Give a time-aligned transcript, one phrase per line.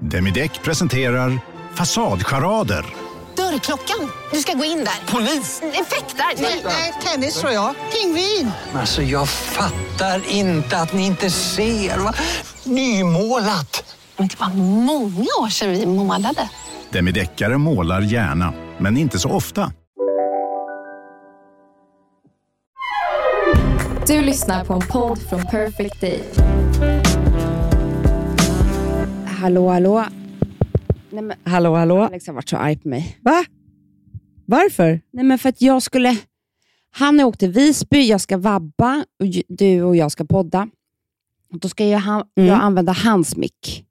[0.00, 1.38] Demideck presenterar
[1.74, 2.86] Fasadcharader.
[3.36, 4.10] Dörrklockan.
[4.32, 5.12] Du ska gå in där.
[5.12, 5.62] Polis?
[5.62, 6.42] Effektar?
[6.64, 7.74] Nej, tennis tror jag.
[7.92, 8.50] Pingvin.
[8.74, 11.98] Alltså jag fattar inte att ni inte ser.
[11.98, 12.14] Va?
[12.64, 13.96] Nymålat!
[14.16, 16.48] Men det var många år sedan vi målade.
[16.90, 19.72] Demideckare målar gärna, men inte så ofta.
[24.06, 26.22] Du lyssnar på en podd från Perfect Day.
[29.42, 30.04] Hallå, hallå.
[31.10, 32.02] Nej, men Hallå, hallå.
[32.02, 33.18] Alex har varit så arg på mig.
[33.22, 33.44] Va?
[34.46, 35.00] Varför?
[35.12, 36.16] Nej, men för att jag skulle...
[36.90, 40.68] Han har åkt till Visby, jag ska vabba, och du och jag ska podda.
[41.52, 42.48] Och Då ska jag, han, Mm.
[42.48, 43.84] jag använda hans mick.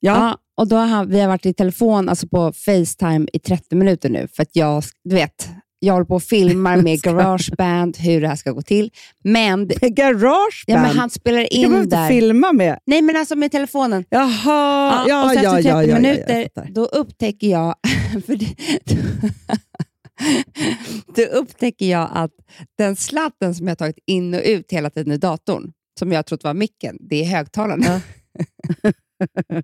[0.00, 0.38] Ja.
[0.54, 4.10] och då har han, vi har varit i telefon, alltså på Facetime i 30 minuter
[4.10, 4.28] nu.
[4.28, 5.48] För att jag, du vet,
[5.84, 8.90] jag håller på och filmar med Garageband hur det här ska gå till.
[9.24, 10.52] Men, det- Garageband?
[10.66, 12.08] ja, men han spelar det in inte där.
[12.08, 12.78] filma med.
[12.86, 14.04] Nej, men alltså med telefonen.
[14.08, 16.70] Jaha, ja, och sen ja, efter 30 ja, ja, ja, minuter, fattar.
[16.72, 17.74] då upptäcker jag...
[18.26, 18.46] För det,
[21.16, 22.30] då upptäcker jag att
[22.78, 26.44] den slatten som jag tagit in och ut hela tiden i datorn, som jag trott
[26.44, 28.00] var micken, det är högtalarna.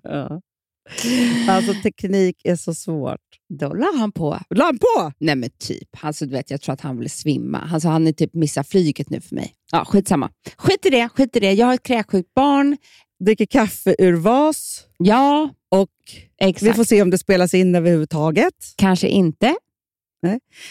[0.03, 0.41] Ja.
[1.47, 3.19] Alltså teknik är så svårt.
[3.59, 4.39] Då la han på.
[4.49, 5.11] La han på?
[5.19, 5.89] Nej men typ.
[5.99, 7.69] Alltså, du vet, jag tror att han vill svimma.
[7.73, 9.53] Alltså, han är typ missar flyget nu för mig.
[9.71, 10.29] Ja, skitsamma.
[10.57, 11.53] Skit i det, skit i det.
[11.53, 12.77] Jag har ett kräksjukt barn.
[13.25, 14.83] Dricker kaffe ur vas.
[14.97, 15.89] Ja, Och
[16.41, 16.63] exakt.
[16.63, 18.53] vi får se om det spelas in överhuvudtaget.
[18.77, 19.55] Kanske inte.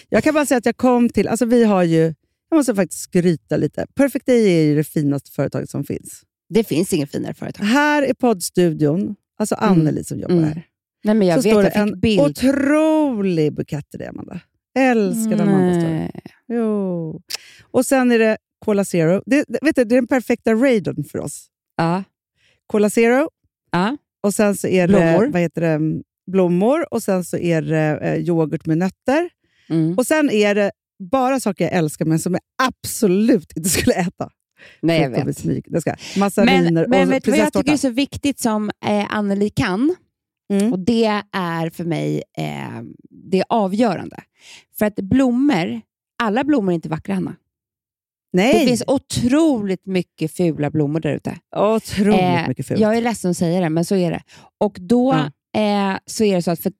[0.08, 2.14] Jag kan bara säga att jag kom till, alltså vi har ju,
[2.50, 3.86] jag måste faktiskt skryta lite.
[3.94, 6.22] Perfect Day är ju det finaste företaget som finns.
[6.48, 7.64] Det finns ingen finare företag.
[7.64, 10.44] Här i poddstudion, alltså Anneli som jobbar Mm.
[10.48, 10.62] här,
[11.04, 12.20] Nej, men jag så vet, står det jag fick en bild.
[12.20, 14.40] otrolig bukett till dig, Amanda.
[14.78, 15.48] Älskar mm.
[15.48, 15.80] Amanda.
[15.80, 16.10] Står det.
[16.48, 17.20] Jo.
[17.70, 19.22] Och sen är det Cola Zero.
[19.26, 21.46] Det, det, vet du, det är den perfekta raiden för oss.
[21.76, 22.04] Ja.
[22.66, 23.28] Cola Zero,
[23.70, 23.96] Ja.
[24.22, 25.24] och sen så är Blommor.
[25.24, 26.02] det vad heter det,
[26.32, 29.30] blommor och sen så är det eh, yoghurt med nötter.
[29.68, 29.98] Mm.
[29.98, 30.70] Och sen är det
[31.10, 34.30] bara saker jag älskar men som jag absolut inte skulle äta.
[34.82, 35.64] Nej, jag vet.
[35.66, 35.94] Det ska.
[36.16, 39.96] Massariner Men, men och vet vad jag tycker är så viktigt som eh, Anneli kan?
[40.52, 40.72] Mm.
[40.72, 44.16] Och Det är för mig eh, det är avgörande.
[44.78, 45.80] För att blommor,
[46.22, 47.36] alla blommor är inte vackra, Hanna.
[48.32, 51.36] Nej, Det finns otroligt mycket fula blommor där ute.
[51.56, 52.80] otroligt Eh, mycket fult.
[52.80, 54.22] Jag är ledsen att säga det, men så är det.
[54.58, 55.12] Och då
[55.56, 56.72] eh, så är det så att för,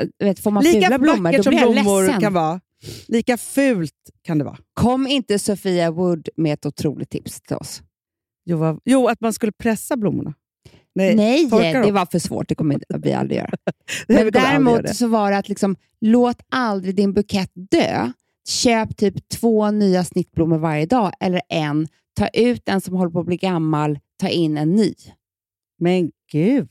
[0.00, 2.20] eh, vet, får man Lika fula blommor, då blir jag blommor ledsen.
[2.20, 2.60] kan vara,
[3.08, 4.58] lika fult kan det vara.
[4.74, 7.82] Kom inte Sofia Wood med ett otroligt tips till oss.
[8.46, 10.34] Jo, vad- jo att man skulle pressa blommorna.
[10.94, 11.48] Nej, Nej,
[11.84, 12.48] det var för svårt.
[12.48, 13.50] Det kommer vi aldrig göra.
[14.08, 14.94] Men göra däremot det.
[14.94, 18.12] så var det att liksom, låt aldrig din bukett dö.
[18.48, 21.88] Köp typ två nya snittblommor varje dag, eller en.
[22.16, 24.94] Ta ut en som håller på att bli gammal, ta in en ny.
[25.78, 26.68] Men gud,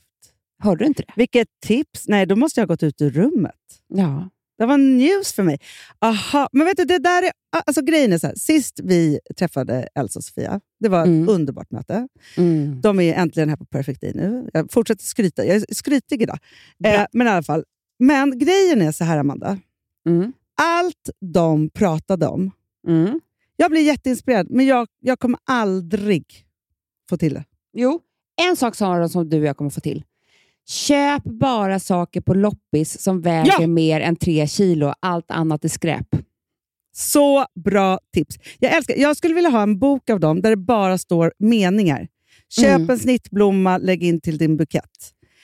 [0.62, 1.12] Hörde du inte det?
[1.16, 2.08] vilket tips.
[2.08, 3.54] Nej, då måste jag ha gått ut ur rummet.
[3.88, 4.30] Ja.
[4.64, 5.58] Det var news för mig.
[6.00, 7.30] Aha, men vet du, det där är,
[7.66, 8.34] alltså grejen är så här.
[8.34, 11.28] Sist vi träffade Elsa och Sofia, det var ett Mm.
[11.28, 12.08] underbart möte.
[12.36, 12.80] Mm.
[12.80, 14.50] De är äntligen här på Perfect Day nu.
[14.52, 15.44] Jag fortsätter skryta.
[15.44, 16.38] Jag är skrytig idag.
[16.84, 17.64] Eh, men i alla fall.
[17.98, 19.58] Men grejen är så här, Amanda.
[20.08, 20.32] Mm.
[20.62, 22.50] Allt de pratade om,
[22.88, 23.20] Mm.
[23.56, 26.24] jag blir jätteinspirerad, men jag, jag kommer aldrig
[27.08, 27.44] få till det.
[27.72, 28.00] Jo,
[28.48, 30.04] en sak sa de som du och jag kommer få till.
[30.68, 33.66] Köp bara saker på loppis som väger Ja!
[33.66, 34.92] mer än tre kilo.
[35.00, 36.06] Allt annat är skräp.
[36.96, 38.36] Så bra tips.
[38.58, 42.08] Jag, älskar, jag skulle vilja ha en bok av dem där det bara står meningar.
[42.48, 42.90] Köp Mm.
[42.90, 44.90] en snittblomma, lägg in till din bukett.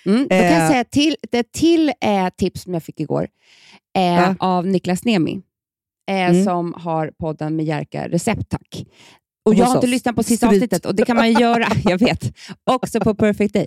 [0.07, 0.23] Mm.
[0.23, 0.59] Då kan Eh.
[0.59, 3.29] jag säga till, ett till eh, tips som jag fick igår
[3.97, 4.35] eh, Ja.
[4.39, 5.41] av Niklas Nemi,
[6.11, 6.45] eh, Mm.
[6.45, 8.85] som har podden med Jerka Recept Tack.
[9.45, 10.57] Och jag har inte lyssnat på sista Skryt.
[10.63, 12.33] avsnittet och det kan man ju göra, jag vet.
[12.71, 13.67] Också på Perfect Day.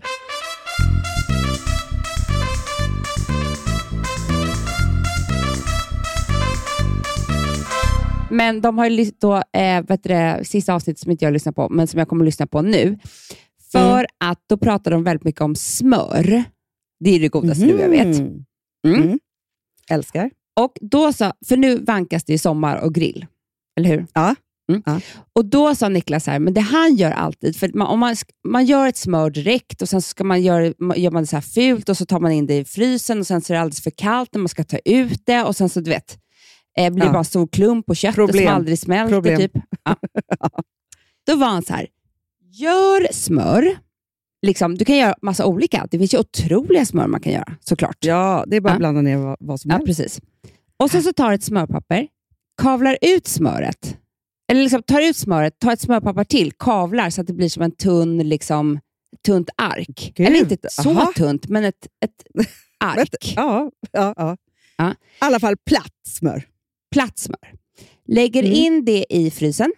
[8.34, 11.70] Men de har ju då, eh, vet det, sista avsnittet som inte jag lyssnar på,
[11.70, 12.98] men som jag kommer att lyssna på nu.
[13.72, 14.06] För Mm.
[14.20, 16.44] att då pratar de väldigt mycket om smör.
[17.00, 18.08] Det är det godaste du jag vet.
[18.20, 18.46] Mhm.
[18.88, 19.02] Mm.
[19.04, 19.20] Mm.
[19.90, 20.32] Älskar.
[20.60, 23.26] Och då så, för nu vankas det ju sommar och grill,
[23.80, 24.06] eller hur?
[24.14, 24.36] Ja.
[24.72, 24.84] Mm.
[24.86, 25.00] Ja.
[25.34, 28.16] Och Då sa Niklas här, men det han gör alltid, för man, om man,
[28.48, 31.36] man gör ett smör direkt och sen ska man göra, man- gör man det så
[31.36, 33.62] här fult och så tar man in det i frysen och sen så är det
[33.62, 36.18] alldeles för kallt när man ska ta ut det och sen så du vet,
[36.80, 37.14] eh, blir det Ja.
[37.14, 38.46] bara stor klump på köttet Problem.
[38.48, 39.14] som aldrig smälter.
[39.16, 39.38] Problem.
[39.38, 39.52] Typ.
[39.84, 39.96] Ja.
[41.28, 41.88] Då var han så här,
[42.52, 43.78] gör smör.
[44.46, 45.88] Liksom, du kan göra massa olika.
[45.92, 47.98] Det finns ju otroliga smör man kan göra såklart.
[48.00, 48.74] Ja, det är bara Ja.
[48.74, 49.88] att blanda ner vad, vad som Ja, helst.
[49.88, 50.22] precis.
[50.78, 52.08] Och sen så tar du ett smörpapper,
[52.62, 53.98] kavlar ut smöret.
[54.52, 57.64] Eller liksom tar ut smöret, tar ett smörpapper till, kavlar så att det blir som
[57.64, 58.80] en tunn, liksom,
[59.26, 60.12] tunt ark.
[60.16, 61.12] Gud, Eller inte så aha.
[61.16, 62.24] tunt, men ett, ett
[62.80, 63.34] ark.
[63.36, 64.38] Ja, ja, ja.
[64.78, 64.92] Ja.
[64.92, 66.44] I alla fall platt smör.
[66.94, 67.54] Platt smör.
[68.08, 68.54] Lägger Mm.
[68.54, 69.74] in det i frysen,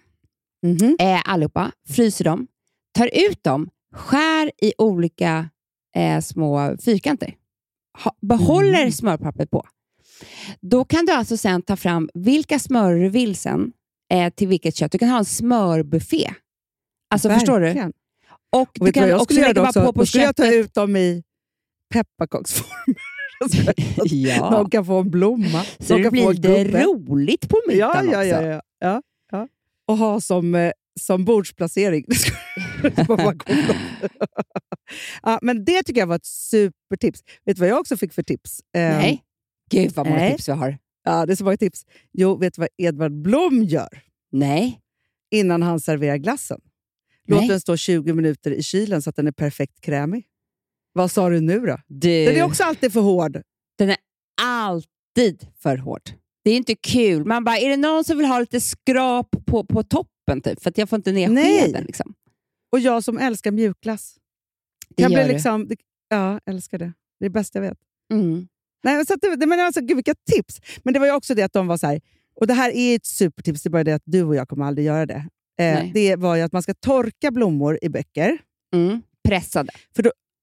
[0.63, 0.95] Mhm.
[0.99, 2.47] eh, allihopa, fryser dem,
[2.93, 5.49] tar ut dem, skär i olika
[5.95, 7.35] eh, små fyrkanter.
[8.03, 8.91] Ha, behåller Mm.
[8.91, 9.67] smörpappret på.
[10.61, 13.71] Då kan du alltså sen ta fram vilka smör du vill sen
[14.13, 14.91] eh, till vilket kött.
[14.91, 16.33] Du kan ha en smörbuffé.
[17.09, 17.91] Alltså förstår du?
[18.51, 19.81] Och Och du kan jag också lägga också?
[19.85, 20.65] på på Då skulle jag ta köttet.
[20.65, 21.23] ut dem i
[21.93, 22.95] pepparkaksform.
[24.05, 24.49] Ja.
[24.49, 25.63] De kan få en blomma.
[25.79, 28.47] Så de det blir lite roligt på middagen ja, ja, också.
[28.47, 28.61] ja,
[29.31, 29.47] ja.
[29.87, 32.05] Och ha som, eh, som bordsplacering.
[35.23, 37.19] Ja, men det tycker jag var ett supertips.
[37.45, 38.59] Vet du vad jag också fick för tips?
[38.75, 39.23] Eh, Nej.
[39.69, 40.31] Gud vad många Nej.
[40.31, 40.77] tips vi har.
[41.03, 41.85] Ja, det är så många tips.
[42.13, 44.79] Jo, vet du vad Edvard Blom gör Nej.
[45.31, 46.61] innan han serverar glassen?
[47.27, 47.49] Låt Nej.
[47.49, 50.25] den stå 20 minuter i kylen så att den är perfekt krämig.
[50.97, 51.77] Vad sa du nu då?
[51.87, 53.41] Du, Den är också alltid för hård.
[53.77, 53.97] den är
[54.41, 56.01] alltid för hård.
[56.43, 57.25] Det är inte kul.
[57.25, 60.41] Man bara, är det någon som vill ha lite skrap på, på toppen?
[60.43, 61.61] Typ, för att jag får inte ner Nej.
[61.61, 61.83] skeden.
[61.85, 62.13] Liksom.
[62.71, 64.15] Och jag som älskar mjukglass.
[64.95, 65.27] Det Kan bli du.
[65.27, 65.69] liksom,
[66.09, 66.85] ja, älskar det.
[67.19, 67.77] Det är det bästa jag vet.
[68.13, 68.47] Mm.
[68.83, 70.61] Nej, så att det, men alltså, gud, vilka tips!
[70.83, 72.01] Men det var ju också det att de var så här,
[72.39, 74.65] och det här är ett supertips, det är bara det att du och jag kommer
[74.65, 75.27] aldrig göra det.
[75.61, 78.37] Eh, det var ju att man ska torka blommor i böcker,
[78.75, 79.01] Mm.
[79.27, 79.73] Pressade.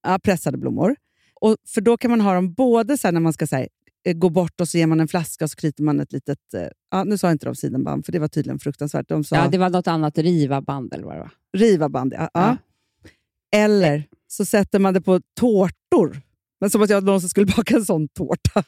[0.03, 0.95] Ja, pressade blommor.
[1.41, 3.67] Och, för då kan man ha dem både så när man ska så här,
[4.05, 6.53] eh, gå bort och så ger man en flaska och så knyter man ett litet...
[6.53, 9.07] Eh, ja, nu sa inte de sidenband, för det var tydligen fruktansvärt.
[9.09, 11.31] De sa Ja, det var något annat riva band eller vad det var.
[11.57, 12.13] riva band.
[12.17, 12.57] Ja, ja.
[13.55, 16.21] Eller så sätter man det på tårtor.
[16.61, 18.63] Men som att jag någonsin skulle baka en sån tårta.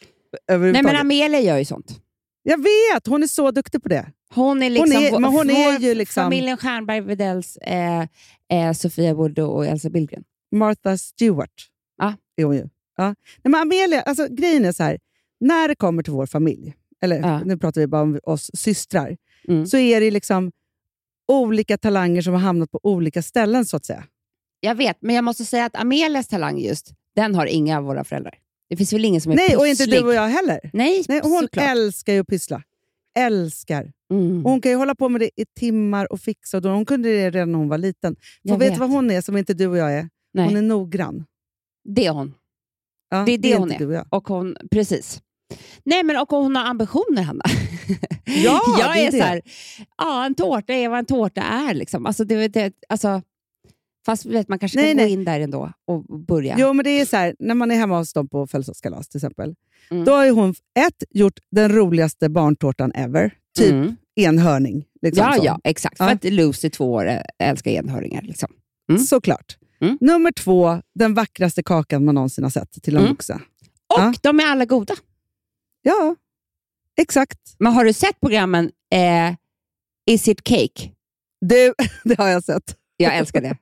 [0.47, 2.01] Nej, men Amelia gör ju sånt.
[2.43, 3.07] Jag vet!
[3.07, 4.11] Hon är så duktig på det.
[4.33, 8.01] Hon är liksom, är- vår- men hon är ju liksom- familjen Stjernberg Widells eh,
[8.53, 10.23] eh, Sofia Wood och Elsa Billgren.
[10.55, 11.67] Martha Stewart
[11.97, 12.13] Ja.
[12.35, 12.69] är hon ju.
[12.97, 13.05] Ja.
[13.07, 13.15] Nej,
[13.51, 14.99] men Amelia, alltså, grejen är så här.
[15.39, 17.39] När det kommer till vår familj, eller Ja.
[17.45, 19.17] nu pratar vi bara om oss systrar,
[19.47, 19.65] Mm.
[19.67, 20.51] så är det liksom
[21.27, 24.03] olika talanger som har hamnat på olika ställen så att säga.
[24.59, 28.03] Jag vet, men jag måste säga att Amelias talang just, den har inga av våra
[28.03, 28.33] föräldrar.
[28.69, 29.99] Det finns väl ingen som är Nej, och inte pysslig?
[30.03, 30.59] du och jag heller.
[30.73, 31.65] Nej, Nej, hon såklart.
[31.69, 32.63] älskar ju att pyssla.
[33.17, 33.91] Älskar.
[34.11, 34.45] Mm.
[34.45, 36.57] Och Hon kan ju hålla på med det i timmar och fixa.
[36.57, 38.15] Och då- hon kunde det redan när hon var liten.
[38.15, 38.79] För vet du vet.
[38.79, 40.09] vad hon är som inte du och jag är?
[40.35, 41.25] Nej, Hon är noggrann.
[41.89, 42.33] det är hon.
[43.09, 44.01] Ja, Det är det hon inte är.
[44.01, 44.05] Och.
[44.17, 45.21] Och hon, precis.
[45.83, 47.43] Nej, men och hon har ambitioner, Hanna.
[48.25, 49.17] Ja, jag det är är, det.
[49.17, 49.41] så här,
[49.97, 51.73] ja, en tårta är vad en tårta är.
[51.73, 52.05] Liksom.
[52.05, 53.21] Alltså, det, det, alltså,
[54.05, 55.11] fast vet, man kanske Nej, gå nej.
[55.11, 56.55] in där ändå och börja.
[56.59, 59.17] Jo, men det är så här, när man är hemma hos dem på födelsedagskalas till
[59.17, 59.55] exempel.
[59.91, 60.05] Mm.
[60.05, 60.49] Då har hon
[60.79, 63.31] ett, gjort den roligaste barntårtan ever.
[63.57, 63.95] Typ Mm.
[64.15, 64.85] enhörning.
[65.01, 65.45] Liksom ja, så.
[65.45, 65.95] ja, exakt.
[65.99, 66.05] Ja.
[66.05, 67.09] För att Lucy, två år,
[67.39, 68.21] älskar enhörningar.
[68.21, 68.49] Liksom.
[68.89, 69.01] Mm.
[69.01, 69.57] Såklart.
[69.81, 69.97] Mm.
[70.01, 73.11] Nummer två, den vackraste kakan man någonsin har sett till en Mm.
[73.11, 73.41] vuxen.
[73.87, 74.13] Och Ja.
[74.21, 74.95] de är alla goda.
[75.81, 76.15] Ja,
[76.97, 77.39] exakt.
[77.59, 79.35] Men har du sett programmen eh,
[80.07, 80.91] Is it cake?
[81.41, 81.73] Du,
[82.03, 82.75] det har jag sett.
[82.97, 83.57] Jag älskar det.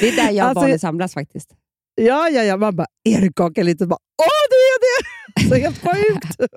[0.00, 1.50] Det är där jag och Alltså, barnen samlas faktiskt.
[1.94, 2.56] Ja, ja, ja.
[2.56, 3.86] Man bara, är det kaka lite?
[3.86, 5.48] Bara, Åh, det är det!
[5.48, 6.40] Så helt sjukt.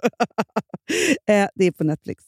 [1.29, 2.23] eh, det är på Netflix.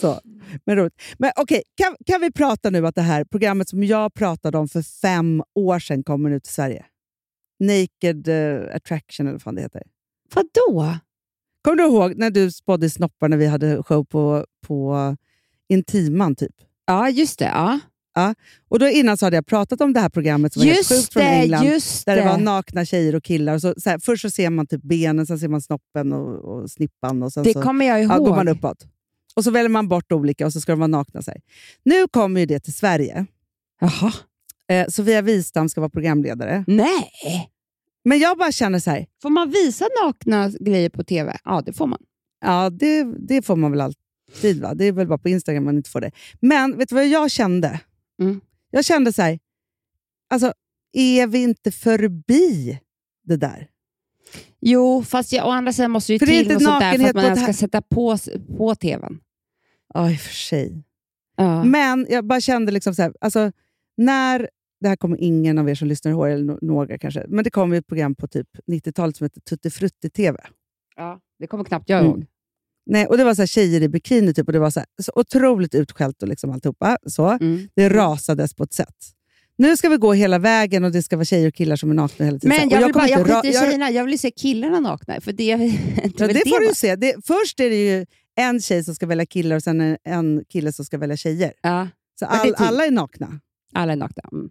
[0.00, 0.20] Så,
[0.66, 1.02] men roligt.
[1.18, 4.68] Men okej, kan, kan vi prata nu att det här programmet som jag pratade om
[4.68, 6.84] för fem år sedan kommer nu till Sverige?
[7.60, 9.82] Naked eh, Attraction eller vad fan det heter.
[10.34, 10.96] Vadå?
[11.62, 15.16] Kommer du ihåg när du spådde snoppar när vi hade show på, på
[15.68, 16.36] Intiman?
[16.36, 16.54] typ?
[16.86, 17.44] Ja, just det.
[18.14, 18.34] Ja.
[18.68, 20.90] Och då Innan så hade jag pratat om det här programmet som var helt Just
[20.92, 21.64] sjukt från det, England.
[21.64, 22.28] just Där det det.
[22.28, 23.54] var nakna tjejer och killar.
[23.54, 26.34] Och så, så här, först så ser man typ benen, sen ser man snoppen och,
[26.44, 27.22] och snippan.
[27.22, 28.12] Och sen Det så kommer jag ihåg.
[28.12, 28.86] ja, går man uppåt.
[29.34, 31.22] Och så väljer man bort olika och så ska de vara nakna.
[31.22, 31.40] Så här.
[31.82, 33.26] Nu kommer ju det till Sverige.
[33.80, 34.12] Jaha.
[34.68, 36.64] Eh, Sofia Wistam ska vara programledare.
[36.66, 37.10] Nej.
[38.04, 41.38] Men jag bara känner så här, Får man visa nakna grejer på tv?
[41.44, 41.98] Ja, det får man.
[42.40, 44.60] ja det, det får man väl alltid.
[44.60, 44.74] Va?
[44.74, 46.10] Det är väl bara på Instagram man inte får det.
[46.40, 47.80] Men vet du vad jag kände?
[48.22, 48.40] Mm.
[48.70, 49.38] Jag kände så här,
[50.30, 50.52] alltså
[50.92, 52.78] är vi inte förbi
[53.24, 53.68] det där?
[54.64, 57.14] Jo, fast jag, å andra sidan måste ju För till något sånt där för att
[57.14, 58.16] man ens ska sätta på,
[58.56, 59.20] på tvn.
[59.94, 60.84] Ja, i och för sig.
[61.36, 61.64] Ja.
[61.64, 63.52] Men jag bara kände liksom så här, alltså,
[63.96, 64.48] när,
[64.80, 67.72] det här kommer ingen av er som lyssnar ihåg, eller några kanske, men det kom
[67.72, 70.38] ett program på typ 90-talet som hette Tutti Frutti TV.
[70.96, 72.10] ja, det kommer knappt jag Mm.
[72.12, 72.26] ihåg.
[72.86, 74.86] Nej, och det var så här tjejer i bikini typ, och det var så, här,
[75.02, 76.98] så otroligt utskällt och liksom alltihopa.
[77.06, 77.28] Så.
[77.30, 77.68] Mm.
[77.76, 78.96] Det rasades på ett sätt.
[79.58, 81.94] Nu ska vi gå hela vägen och det ska vara tjejer och killar som är
[81.94, 82.56] nakna hela tiden.
[82.58, 85.20] Men Och jag, vill bara, jag skiter i jag- tjejerna, jag vill se killarna nakna.
[85.20, 85.64] För det, det,
[86.18, 86.96] Ja, väl det får du se.
[86.96, 88.06] Det, först är det ju
[88.36, 91.52] en tjej som ska välja killar och sen en, kille som ska välja tjejer.
[91.62, 93.40] Ja, Så det är all, typ- alla är nakna.
[93.74, 94.22] alla är nakna.
[94.32, 94.48] Mm.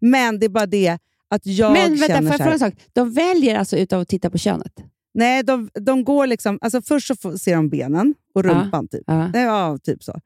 [0.00, 0.98] Men det är bara det
[1.30, 2.74] att jag Men vänta, känner får jag fråga en sak?
[2.92, 4.72] De väljer alltså utav att titta på könet?
[5.14, 6.58] Nej, de, de går liksom...
[6.60, 8.50] Alltså först så får, ser de benen och Ja.
[8.50, 8.88] rumpan.
[8.88, 9.02] Typ.
[9.06, 9.30] Ja.
[9.34, 10.20] Ja, typ så.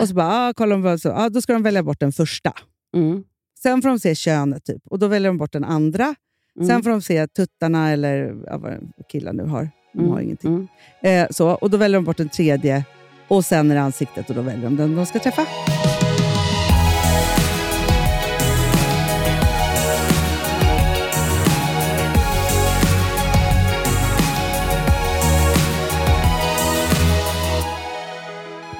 [0.00, 2.52] Och så bara, ah, kollar de så, ah, då ska de välja bort den första.
[2.96, 3.22] Mm.
[3.62, 4.82] Sen får de se könet, typ.
[4.90, 6.14] och då väljer de bort den andra.
[6.56, 6.68] Mm.
[6.68, 8.78] Sen får de se tuttarna, eller ja, vad
[9.10, 9.70] killar nu har.
[9.92, 10.10] De Mm.
[10.12, 10.68] har ingenting.
[11.02, 11.24] Mm.
[11.24, 12.84] Eh, så, och Då väljer de bort den tredje,
[13.28, 15.46] och sen är det ansiktet och då väljer de den de ska träffa.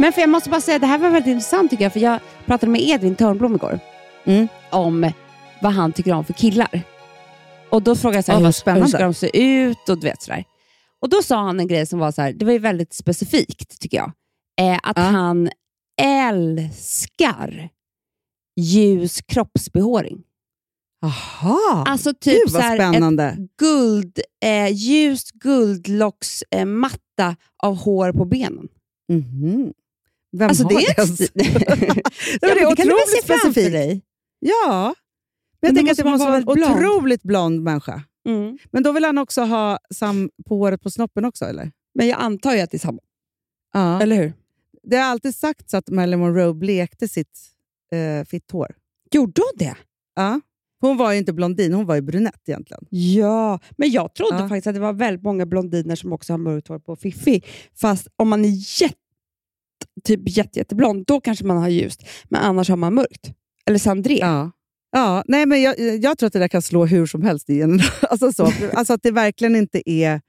[0.01, 2.19] Men för jag måste bara säga, det här var väldigt intressant tycker jag, för jag
[2.47, 3.79] pratade med Edvin Törnblom igår
[4.29, 4.49] Mm.
[4.71, 5.13] om
[5.63, 6.81] vad han tycker om för killar.
[7.71, 8.89] Och Då frågade jag så här, vad hur, hur spännande.
[8.89, 10.45] ska de se ut och du vet sådär.
[11.01, 13.81] Och Då sa han en grej som var så här, det var ju väldigt specifikt
[13.81, 14.13] tycker jag.
[14.61, 15.03] Eh, att Ja.
[15.03, 15.51] han
[16.03, 17.69] älskar
[18.61, 20.23] ljus kroppsbehåring.
[21.01, 21.85] Jaha!
[21.87, 28.69] Alltså typ Gud så här, ett guld, eh, ljust guldlocksmatta eh, av hår på benen.
[29.13, 29.73] Mhm.
[30.37, 31.03] Vem Alltså har det är det?
[31.03, 31.31] sti-
[32.41, 34.05] Ja, det är otroligt specifikt.
[34.41, 34.95] Ja,
[35.61, 36.77] men jag Men då tänker att det måste vara en blond.
[36.77, 38.03] otroligt blond människa.
[38.29, 38.59] Mm.
[38.71, 41.73] Men då vill han också ha sam på håret på snoppen också, eller?
[41.95, 42.99] Men jag antar ju att det är samma.
[43.73, 44.03] Ja.
[44.03, 44.33] Eller hur?
[44.83, 47.39] Det har alltid sagts att Marilyn Monroe blekte sitt
[47.93, 48.75] eh, fitthår.
[49.11, 49.77] Gjorde hon det?
[50.17, 50.41] Ja.
[50.81, 52.87] Hon var ju inte blondin, hon var ju brunett egentligen.
[52.91, 54.49] Ja, men jag trodde Ja.
[54.49, 57.43] faktiskt att det var väldigt många blondiner som också har mörkt hår på Fiffi.
[57.81, 58.97] Fast om man är jätte,
[60.05, 62.03] typ jätte, jätteblond, då kanske man har ljust.
[62.25, 63.33] Men annars har man mörkt.
[63.69, 64.19] Eller Sandré.
[64.19, 64.51] Ja.
[64.91, 67.63] Ja, nej, men jag, jag tror att det där kan slå hur som helst i
[67.63, 67.81] en.
[68.11, 68.53] Alltså, så.
[68.73, 70.21] alltså att det verkligen inte är...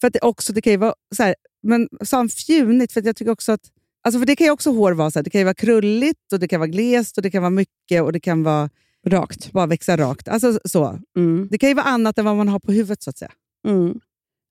[0.00, 2.92] För att det också, det kan ju vara så här, men sa fjunigt?
[2.92, 3.60] För jag tycker också att...
[4.02, 6.32] Alltså för det kan ju också hår vara så här, det kan ju vara krulligt,
[6.32, 8.70] och det kan vara glest, och det kan vara mycket och det kan vara
[9.06, 9.52] Rakt.
[9.52, 10.28] bara växa rakt.
[10.28, 10.98] Alltså så.
[11.16, 11.48] Mm.
[11.50, 13.32] Det kan ju vara annat än vad man har på huvudet så att säga.
[13.68, 14.00] Mm.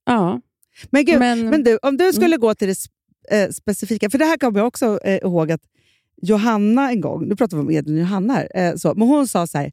[0.06, 0.42] Ja.
[0.90, 2.78] Men, gud, men, Men, du, om du skulle gå till det
[3.38, 5.62] eh, specifika, för det här kommer jag också eh, ihåg att
[6.24, 9.27] Johanna en gång, nu pratar vi om Edvin och Johanna här, eh, så, men hon
[9.27, 9.72] sa så här,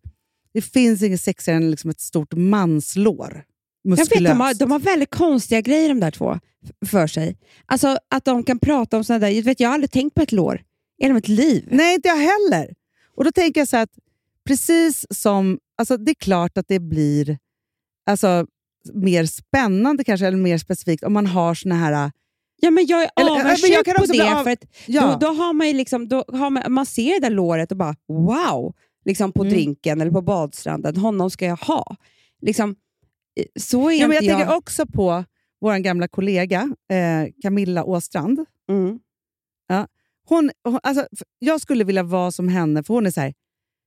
[0.53, 3.45] det finns inget sexigare än liksom ett stort manslår.
[3.83, 4.35] jag vet, Muskulöst.
[4.35, 6.39] de, har, de har väldigt konstiga grejer de där två
[6.87, 7.37] för sig.
[7.67, 9.29] Alltså att de kan prata om sådana där...
[9.29, 10.63] Jag, vet, jag har aldrig tänkt på ett lår
[10.99, 11.69] i hela mitt liv.
[11.71, 12.75] Nej, inte jag heller.
[13.17, 13.91] Och då tänker jag så att
[14.47, 17.39] precis som, alltså det är klart att det blir
[18.07, 18.47] alltså,
[18.93, 22.13] mer spännande kanske, eller mer specifikt om man har såna här...
[22.61, 24.35] Ja, men jag är Eller- avundsjuk jag på det.
[24.35, 27.21] av- För att Ja, Då, då har man liksom, då har man, man ser det
[27.29, 28.75] där låret och bara wow,
[29.05, 29.55] liksom på Mm.
[29.55, 30.97] drinken eller på badstranden.
[30.97, 31.97] Honom ska jag ha.
[32.43, 32.71] Liksom,
[33.41, 34.39] eh, så är ja, men jag jag.
[34.39, 35.25] tänker också på
[35.61, 38.45] vår gamla kollega eh, Camilla Åstrand.
[38.71, 38.99] Mm.
[40.29, 41.07] Hon, hon, alltså,
[41.39, 43.35] jag skulle vilja vara som henne, för hon är så här,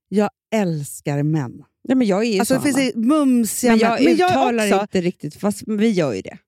[0.08, 1.64] jag älskar män.
[1.82, 4.04] Ja, men jag är ju Alltså, så, det finns mumsiga Men jag män.
[4.04, 6.38] Men jag uttalar också, inte riktigt, fast vi gör ju det.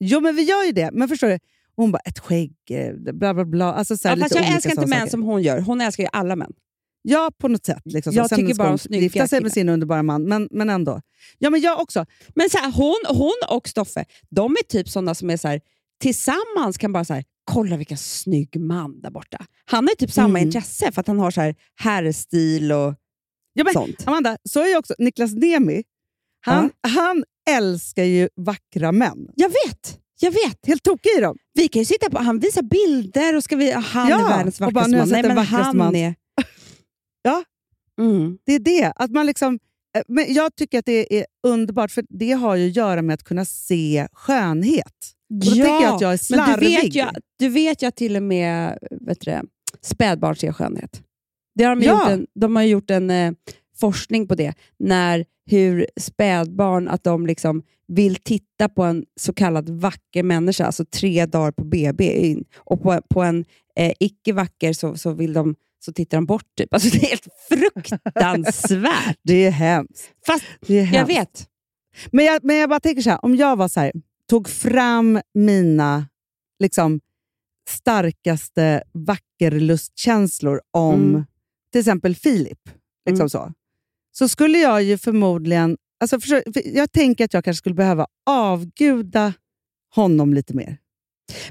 [0.00, 0.90] Jo, men vi gör ju det.
[0.92, 1.38] Men förstår du?
[1.76, 3.72] Hon bara, ett skägg, eh, bla bla bla.
[3.72, 5.10] Alltså, så här, Ja, fast jag älskar inte män saker.
[5.10, 5.60] som hon gör.
[5.60, 6.52] Hon älskar ju alla män.
[7.02, 7.82] Ja, på något sätt.
[7.84, 8.12] Liksom.
[8.12, 11.00] Jag Sen tycker bara om snygga gifta sig med sin underbara man, men, men ändå.
[11.38, 12.06] Ja, men jag också.
[12.34, 15.60] Men så här, hon, hon och Stoffe, de är typ sådana som är så här,
[16.00, 19.46] tillsammans kan bara så här, kolla vilken snygg man där borta.
[19.64, 20.42] Han har typ samma Mm.
[20.42, 22.94] intresse för att han har så här herrstil och
[23.54, 24.04] Ja, men, sånt.
[24.08, 25.82] Amanda, så är ju också Niklas Nemi.
[26.40, 29.28] Han, han älskar ju vackra män.
[29.34, 30.66] Jag vet, jag vet.
[30.66, 31.36] Helt tokig i dem.
[31.54, 34.60] Vi kan ju sitta på, han visar bilder och ska vi, han Ja, är världens
[34.60, 35.08] vackraste man.
[35.08, 35.96] Nej, men han man.
[35.96, 36.14] är...
[37.22, 37.44] Ja.
[38.00, 38.38] Mm.
[38.46, 38.92] Det är det.
[38.96, 39.58] Att man liksom,
[39.96, 43.14] eh, men jag tycker att det är underbart, för det har ju att göra med
[43.14, 44.86] att kunna se skönhet.
[45.30, 46.68] Och då tänker jag att jag är men slarvig.
[46.68, 47.04] du vet, ju,
[47.38, 49.40] du vet ju att till och med vet du,
[49.82, 51.02] spädbarn ser skönhet.
[51.54, 51.92] Det har de, Ja.
[52.00, 53.32] gjort en, de har gjort en eh,
[53.80, 59.70] forskning på det, när hur spädbarn att de liksom vill titta på en så kallad
[59.70, 63.44] vacker människa, alltså tre dagar på BB, och på, på en
[63.76, 66.44] eh, icke vacker så, så, vill de, så tittar de bort.
[66.56, 66.74] Typ.
[66.74, 69.16] Alltså, det är helt fruktansvärt.
[69.22, 70.10] Det är hemskt.
[70.26, 71.10] Fast Det är jag hemskt.
[71.10, 71.48] vet.
[72.12, 73.92] Men jag, men jag bara tänker så här, om jag var så här,
[74.28, 76.06] tog fram mina
[76.60, 77.00] liksom,
[77.68, 81.24] starkaste vackerlustkänslor om Mm.
[81.72, 82.58] till exempel Filip,
[83.06, 83.28] liksom Mm.
[83.28, 83.52] så,
[84.12, 85.76] så skulle jag ju förmodligen...
[86.00, 86.42] Alltså för
[86.76, 89.32] jag tänker att jag kanske skulle behöva avguda
[89.94, 90.78] honom lite mer.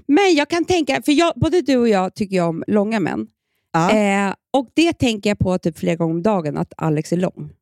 [0.08, 3.27] Men jag kan tänka, för jag, både du och jag tycker om långa män.
[3.72, 3.91] Ja.
[3.91, 7.53] Eh, och det tänker jag på typ flera gånger om dagen, att Alex är lång.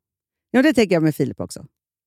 [0.52, 1.66] Ja, det tänker jag med Filip också.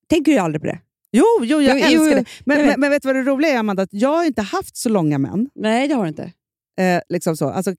[0.08, 0.80] Tänker du aldrig på det?
[1.12, 2.24] Jo, jo jag Jo, älskar jo, jo, det.
[2.44, 2.66] Men, vet.
[2.66, 3.82] men, men vet du vad det roliga är, Amanda?
[3.82, 5.50] Att jag har inte haft så långa män.
[5.54, 6.32] Nej, det har du inte.
[6.80, 7.48] Eh, liksom så.
[7.48, 7.70] Alltså,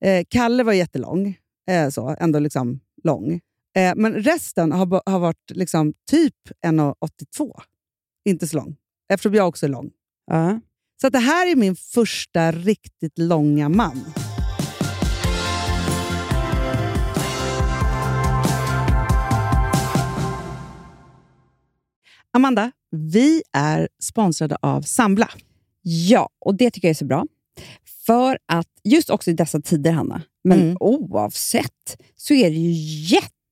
[0.00, 1.38] eh, Kalle var jättelång,
[1.70, 3.40] eh, så, ändå liksom lång.
[3.78, 6.34] Eh, men resten har, har varit liksom typ
[6.66, 7.60] 1,82.
[8.28, 8.76] Inte så lång,
[9.12, 9.90] eftersom jag också är lång.
[10.26, 10.60] Ja.
[11.00, 14.04] Så att det här är min första riktigt långa man.
[22.32, 25.30] Amanda, vi är sponsrade av Sambla.
[25.82, 27.26] Ja, och det tycker jag är så bra.
[28.06, 30.76] För att just också i dessa tider, Hanna, men Mm.
[30.80, 32.70] oavsett, så är det ju
[33.14, 33.32] jätte,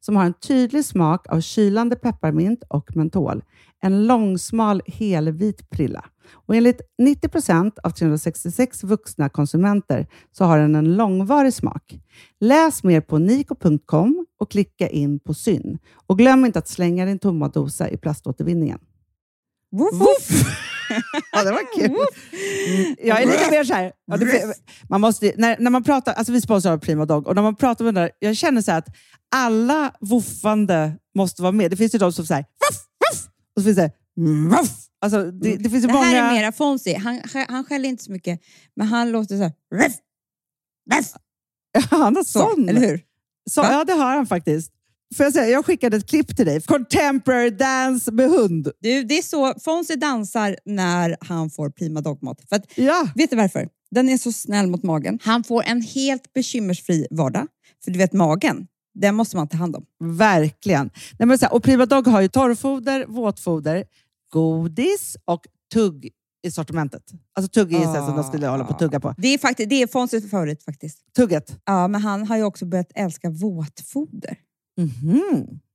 [0.00, 3.42] som har en tydlig smak av kylande pepparmint och mentol.
[3.82, 6.04] En långsmal helvit prilla.
[6.32, 11.98] Och enligt 90 procent av 366 vuxna konsumenter så har den en långvarig smak.
[12.40, 15.78] Läs mer på niko.com och klicka in på Syn.
[16.06, 18.78] Och glöm inte att slänga din tomma dosa i plaståtervinningen.
[19.72, 20.62] Woof!
[21.32, 21.84] ja, det var kul.
[21.84, 23.92] Mm, Jag är lite mer så här.
[24.88, 27.84] Man måste, när, när man pratar, alltså vi sponsrar Prima Dog och när man pratar
[27.84, 28.86] med den där, jag känner så att
[29.36, 31.70] alla woofande måste vara med.
[31.70, 32.80] Det finns ju de som säger voff,
[33.10, 33.90] voff, och så finns det
[34.50, 34.70] voff.
[35.00, 36.04] Alltså, det, det finns ju Det många...
[36.06, 36.98] här är mera Fonzie.
[36.98, 38.40] Han, han skäller inte så mycket,
[38.76, 39.52] men han låter så här.
[39.74, 39.92] Ruff,
[40.94, 41.12] ruff,
[41.90, 42.68] Han har så, sån.
[42.68, 43.00] eller hur?
[43.50, 44.72] Så, ja, det har han faktiskt.
[45.14, 46.60] Får jag, säga, jag skickade ett klipp till dig.
[46.60, 48.68] Contemporary dance med hund.
[48.80, 52.40] Du, det är så Fonzie dansar när han får prima dogmat.
[52.48, 53.08] För att, Ja.
[53.14, 53.68] vet du varför?
[53.90, 55.18] Den är så snäll mot magen.
[55.22, 57.46] Han får en helt bekymmersfri vardag.
[57.84, 59.84] För du vet, magen, den måste man ta hand om.
[60.16, 60.90] Verkligen.
[61.18, 63.84] Nej, men så här, och Prima Dog har ju torrfoder, våtfoder,
[64.32, 66.10] godis och tugg
[66.46, 67.02] i sortimentet.
[67.34, 68.06] Alltså tugg är ah.
[68.06, 69.14] som de skulle hålla på att tugga på.
[69.18, 70.98] Det är, faktiskt, det är Fonzies favorit faktiskt.
[71.16, 71.58] Tugget.
[71.64, 74.38] Ja, men han har ju också börjat älska våtfoder.
[74.78, 75.56] Mm-hmm.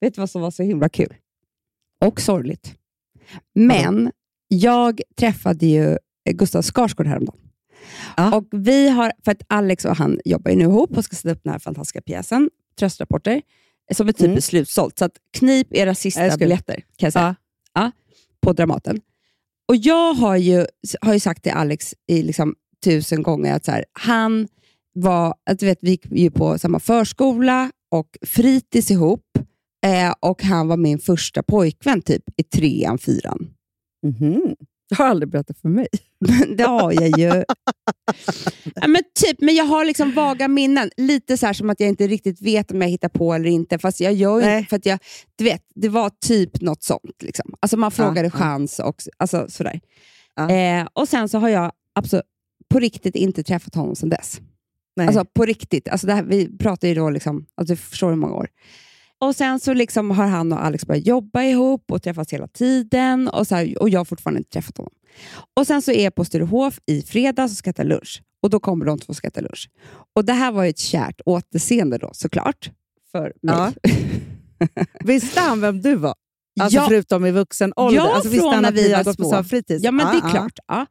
[0.00, 1.14] vet du vad som var så himla kul?
[2.04, 2.74] Och sorgligt.
[3.54, 4.12] Men
[4.48, 5.98] jag träffade ju
[6.30, 7.40] Gustav Skarsgård häromdagen.
[8.16, 8.36] Ja.
[8.36, 11.30] Och vi har, för att Alex och han jobbar ju nu ihop och ska sätta
[11.32, 13.42] upp den här fantastiska pjäsen, Tröstrapporter.
[13.94, 14.40] som är typ Mm.
[14.40, 14.98] slutsålt.
[14.98, 16.38] Så att knip era sista Älskar.
[16.38, 17.36] biljetter, kan jag säga.
[17.74, 17.80] Ja.
[17.82, 17.90] Ja,
[18.40, 19.00] på Dramaten.
[19.68, 20.66] Och jag har ju,
[21.00, 22.54] har ju sagt till Alex i liksom
[22.84, 24.48] tusen gånger att så här, han
[24.92, 29.24] var, att du vet, vi gick ju på samma förskola och fritids ihop
[29.86, 33.50] eh, och han var min första pojkvän typ i trean, fyran.
[34.02, 34.56] Mhm.
[34.88, 35.86] Det har aldrig berättat för mig.
[36.56, 37.44] det har jag ju.
[38.86, 40.90] men, typ, men jag har liksom vaga minnen.
[40.96, 43.78] Lite så här som att jag inte riktigt vet om jag hittar på eller inte.
[43.78, 44.58] Fast jag gör Nej.
[44.58, 44.98] inte, för att jag,
[45.36, 47.22] du vet, det var typ något sånt.
[47.22, 47.54] Liksom.
[47.60, 48.38] Alltså man frågade ja.
[48.38, 49.80] chans och alltså, sådär.
[50.34, 50.50] Ja.
[50.50, 52.24] Eh, och sen så har jag absolut,
[52.68, 54.40] på riktigt inte träffat honom sedan dess.
[54.96, 55.06] Nej.
[55.06, 55.88] Alltså på riktigt.
[55.88, 58.48] Alltså det här, vi pratar ju då, liksom, alltså, du förstår hur många år.
[59.20, 63.28] Och Sen så liksom har han och Alex börjat jobba ihop och träffas hela tiden
[63.28, 64.92] och, så här, och jag har fortfarande inte träffat honom.
[65.56, 68.22] Och Sen så är jag på Sturehof i fredags och ska äta lunch.
[68.42, 69.70] Och Då kommer de två och ska äta lunch.
[70.16, 72.70] Och Det här var ju ett kärt återseende då såklart,
[73.12, 73.54] för mig.
[73.54, 73.72] Ja.
[75.04, 76.14] Visste han vem du var?
[76.60, 76.86] Alltså Ja.
[76.88, 77.96] förutom i vuxen ålder?
[77.98, 79.30] Ja, alltså, från när vi har gått på små.
[79.30, 79.84] samma fritids?
[79.84, 80.58] Ja, men det är Ja, klart.
[80.66, 80.86] Ja.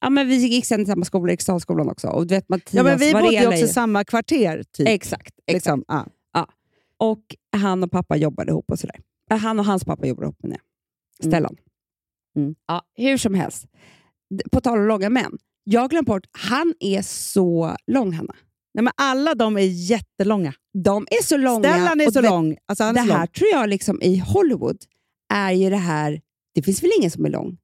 [0.00, 2.08] Ja, men vi gick sen i samma skola, Eriksdalsskolan också.
[2.08, 4.62] Och du vet, Mattias Ja, men vi bodde ju också i samma kvarter.
[4.72, 4.88] Typ.
[4.88, 5.22] Exakt.
[5.22, 5.52] exakt.
[5.52, 6.06] Liksom, ja.
[7.10, 9.00] Och han och pappa jobbade ihop och sådär.
[9.30, 10.60] Äh, Han och hans pappa jobbade ihop med det.
[11.28, 11.56] Stellan.
[12.36, 12.54] Mm.
[12.66, 13.66] Ja, hur som helst.
[14.52, 15.38] På tal om långa män.
[15.64, 18.34] Jag har glömt bort, han är så lång, Hanna.
[18.74, 20.54] Nej, men alla de är jättelånga.
[20.84, 21.58] De är så långa.
[21.72, 22.56] Stellan är så du vet, lång.
[22.66, 23.26] Alltså, han Det är så här lång.
[23.28, 24.76] tror jag liksom i Hollywood
[25.34, 26.20] är ju det här...
[26.54, 27.58] Det finns väl ingen som är lång?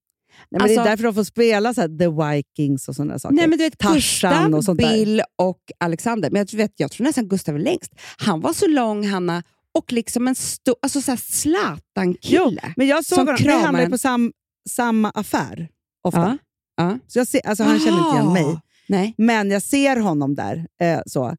[0.50, 3.18] Nej, men det är alltså- därför de får spela så här, The Vikings och sådana
[3.18, 3.34] saker.
[3.34, 3.96] Nej, men du vet, Tarzan
[4.32, 4.92] Gustav, och sånt där.
[4.92, 6.30] Bill och Alexander.
[6.30, 7.94] Men jag, vet, jag tror nästan Gustav är längst.
[8.16, 9.42] Han var så lång, Hanna,
[9.74, 10.74] och liksom en stor...
[10.82, 12.74] Alltså så Zlatan-kille.
[12.76, 13.90] Men jag såg honom, vi en.
[13.90, 14.32] på sam,
[14.68, 15.68] samma affär
[16.02, 16.20] ofta.
[16.20, 16.38] Ja.
[16.76, 16.98] Ja.
[17.06, 18.42] Så jag ser, alltså, han känner inte igen mig.
[18.42, 18.60] Aha.
[18.88, 19.14] Nej.
[19.18, 20.66] Men jag ser honom där.
[20.80, 21.36] Eh, så.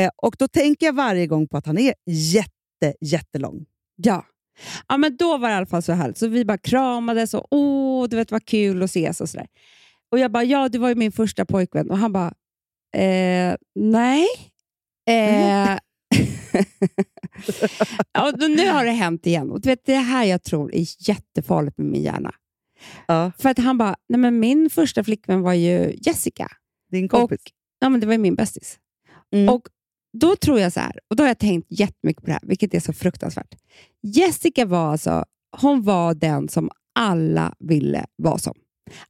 [0.00, 3.64] Eh, och Då tänker jag varje gång på att han är jätte, jättelång.
[3.96, 4.24] Ja.
[4.88, 6.18] Ja, men då var det i alla fall så härligt.
[6.18, 9.46] Så vi bara kramades och åh, du vet vad kul att ses och sådär.
[10.12, 11.90] Och jag bara, ja, du var ju min första pojkvän.
[11.90, 12.34] Och han bara,
[12.96, 14.26] eh, nej.
[15.08, 15.78] Eh,
[18.12, 19.50] ja, nu har det hänt igen.
[19.50, 22.34] Och du vet, det är här jag tror är jättefarligt med min hjärna.
[23.06, 23.32] Ja.
[23.38, 26.48] För att han bara, nej men min första flickvän var ju Jessica.
[26.90, 27.40] Din kompis.
[27.40, 28.78] Och, ja, men det var ju min bästis.
[29.32, 29.48] Mm.
[29.48, 29.62] Och
[30.20, 32.74] då tror jag så här, och då har jag tänkt jättemycket på det här, vilket
[32.74, 33.54] är så fruktansvärt.
[34.02, 35.24] Jessica var alltså,
[35.60, 38.54] hon var den som alla ville vara som.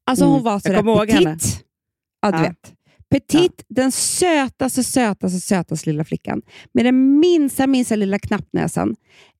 [0.06, 0.34] Alltså Mm.
[0.34, 1.14] hon var sådär petit.
[1.14, 1.36] henne.
[2.22, 2.42] Ja, du Ja.
[2.42, 2.74] vet.
[3.10, 6.42] Petit, den sötaste, sötaste, sötaste lilla flickan.
[6.74, 8.96] Med den minsta, minsta lilla knappnäsan.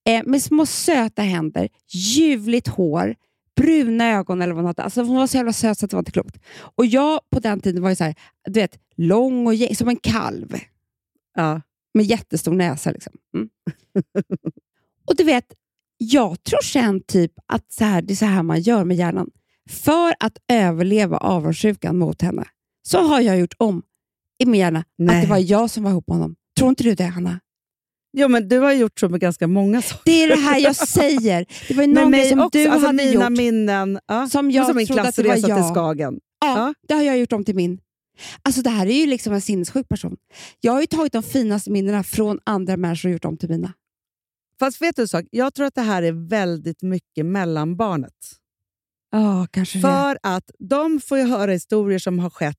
[0.09, 3.15] Eh, med små söta händer, ljuvligt hår,
[3.57, 4.75] bruna ögon eller vad hon.
[4.77, 6.39] Alltså hon var så jävla söt så att det var inte klokt.
[6.77, 8.15] Och jag på den tiden var ju så här,
[8.49, 10.57] du vet, lång och gäng- som en kalv
[11.35, 11.61] Ja.
[11.95, 12.91] med jättestor näsa.
[12.91, 13.13] Liksom.
[13.37, 13.49] Mm.
[15.07, 15.45] och du vet,
[15.99, 19.31] jag tror sen typ att så här, det är så här man gör med hjärnan.
[19.71, 22.45] För att överleva avundsjukan mot henne
[22.89, 23.83] så har jag gjort om
[24.39, 25.17] i min hjärna Nej.
[25.17, 26.35] att det var jag som var ihop med honom.
[26.59, 27.41] Tror inte du det, Hanna?
[28.19, 30.03] Jo, men du har gjort så med ganska många saker.
[30.05, 31.47] Det är det här jag säger.
[31.69, 32.59] Det var ju mig som också.
[32.59, 33.39] du alltså, hade mina gjort.
[33.39, 33.99] minnen.
[34.07, 34.27] Ja.
[34.29, 35.75] Som jag som min trodde att det var klassresa till jag.
[35.75, 36.21] Skagen.
[36.41, 36.75] Ja, Ja.
[36.89, 37.79] det har jag gjort om till min.
[38.43, 40.17] Alltså Det här är ju liksom en sinnessjuk person.
[40.61, 43.73] Jag har ju tagit de finaste minnena från andra människor och gjort dem till mina.
[44.59, 45.25] Fast vet du en sak?
[45.31, 48.15] Jag tror att det här är väldigt mycket mellanbarnet.
[49.11, 49.83] Ja, kanske det.
[49.83, 52.57] För att de får ju höra historier som har skett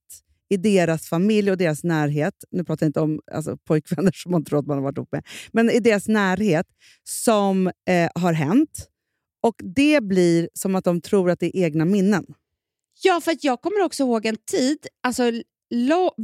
[0.50, 2.34] i deras familj och deras närhet.
[2.52, 5.12] Nu pratar jag inte om alltså, pojkvänner som man tror att man har varit ihop
[5.12, 5.26] med.
[5.52, 6.68] Men i deras närhet
[7.04, 8.90] som eh, har hänt.
[9.42, 12.26] Och det blir som att de tror att det är egna minnen.
[13.04, 15.32] Ja, för att jag kommer också ihåg en tid, alltså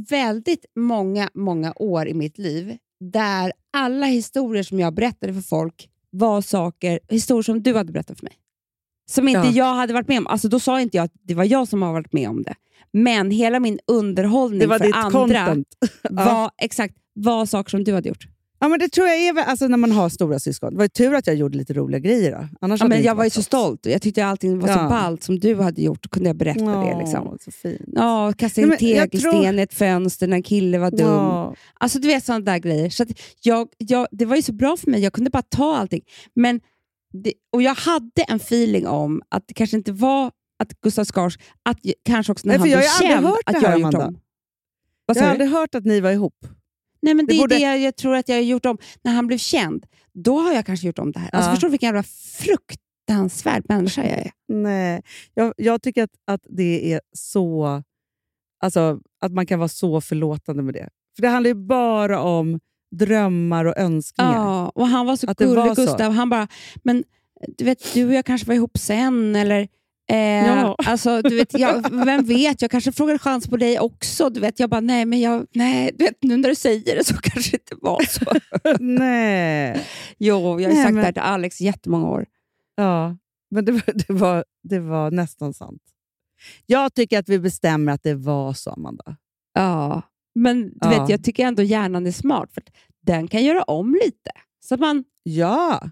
[0.08, 5.88] väldigt många, många år i mitt liv, där alla historier som jag berättade för folk
[6.10, 8.34] var saker, historier som du hade berättat för mig.
[9.10, 9.50] Som inte Ja.
[9.52, 10.26] jag hade varit med om.
[10.26, 12.54] Alltså Då sa inte jag att det var jag som har varit med om det.
[12.92, 15.56] Men hela min underhållning för andra
[16.10, 18.26] var, exakt, var saker som du hade gjort.
[18.62, 20.70] Ja, men det tror jag är alltså, när man har stora syskon.
[20.70, 22.32] Det var ju tur att jag gjorde lite roliga grejer.
[22.32, 22.48] Då.
[22.60, 23.86] Annars Ja, men jag var ju så stolt.
[23.86, 24.88] Jag tyckte allting var så Ja.
[24.88, 26.10] ballt som du hade gjort.
[26.10, 26.98] Kunde jag berätta det.
[26.98, 27.38] Liksom.
[27.40, 27.80] Så fint.
[27.86, 31.06] Ja, kasta in tegelsten tror- i ett fönster när en kille var dum.
[31.06, 31.54] Ja.
[31.74, 32.90] Alltså du vet sådana där grejer.
[32.90, 33.04] Så
[33.42, 36.02] jag, jag, det var ju så bra för mig, jag kunde bara ta allting.
[36.34, 36.60] Men
[37.12, 41.38] det, och jag hade en feeling om att det kanske inte var att Gustav Skars,
[41.62, 44.18] att kanske också när Nej, han jag blev känd, hört att jag har gjort om.
[45.06, 46.34] Jag har aldrig hört att ni var ihop.
[47.02, 48.78] Nej, men det det, borde- är det jag tror att jag har gjort om.
[49.02, 51.30] När han blev känd, då har jag kanske gjort om det här.
[51.34, 51.54] Alltså, Ja.
[51.54, 52.02] Förstår du vilken jävla
[52.38, 54.30] fruktansvärd människa jag är?
[54.48, 55.02] Nej,
[55.34, 57.82] jag, jag tycker att, att det är så...
[58.62, 60.88] Alltså, att man kan vara så förlåtande med det.
[61.16, 62.60] För det handlar ju bara om
[62.96, 64.32] drömmar och önskningar.
[64.34, 65.76] Ja, och han var så Att gullig.
[65.76, 66.12] Gustav.
[66.12, 66.48] Han bara,
[66.82, 67.04] men
[67.58, 69.68] du vet, du och jag kanske var ihop sen, eller
[70.10, 70.76] eh, Ja.
[70.86, 74.30] alltså, du vet, jag, vem vet, jag kanske frågar chans på dig också.
[74.30, 77.04] Du vet, jag bara, nej, men jag, nej, du vet, nu när du säger det
[77.04, 78.24] så kanske det inte var så.
[78.84, 79.86] Nej.
[80.18, 82.26] jo, jag har Nej, sagt men- det här till Alex jättemånga år.
[82.76, 83.16] Ja,
[83.50, 85.82] men det var, det, var, det var nästan sant.
[86.66, 89.16] Jag tycker att vi bestämmer att det var så, Amanda.
[89.54, 90.02] Ja,
[90.34, 91.00] men du Ja.
[91.00, 92.62] vet, jag tycker ändå hjärnan är smart, för
[93.02, 94.30] den kan göra om lite.
[94.64, 95.90] Så man, Ja.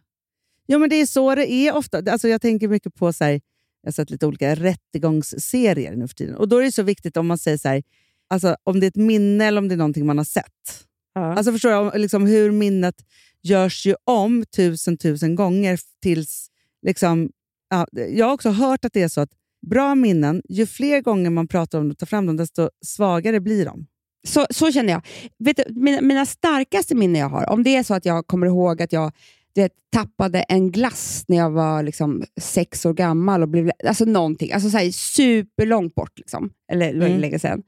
[0.66, 1.98] ja, men det är så det är ofta.
[2.12, 3.40] Alltså jag tänker mycket på, så här,
[3.82, 6.36] jag har sett lite olika rättegångsserier nu för tiden.
[6.36, 7.82] Och Då är det så viktigt om man säger så här,
[8.30, 10.84] alltså, om det är ett minne eller om det är någonting man har sett.
[11.14, 12.94] Alltså förstår jag, liksom, hur minnet
[13.42, 16.50] görs ju om tusen, tusen gånger tills...
[16.82, 17.30] Liksom,
[17.70, 19.30] ja, jag har också hört att det är så att
[19.66, 23.40] bra minnen, ju fler gånger man pratar om det och tar fram dem, desto svagare
[23.40, 23.86] blir de.
[24.26, 25.02] Så, så känner jag.
[25.38, 28.46] Vet du, mina, mina starkaste minnen jag har, om det är så att jag kommer
[28.46, 29.12] ihåg att jag
[29.62, 34.52] vet, tappade en glass när jag var liksom, sex år gammal, och blev, alltså någonting,
[34.52, 37.20] alltså så här, superlångt bort, liksom, eller Mm.
[37.20, 37.62] länge sedan,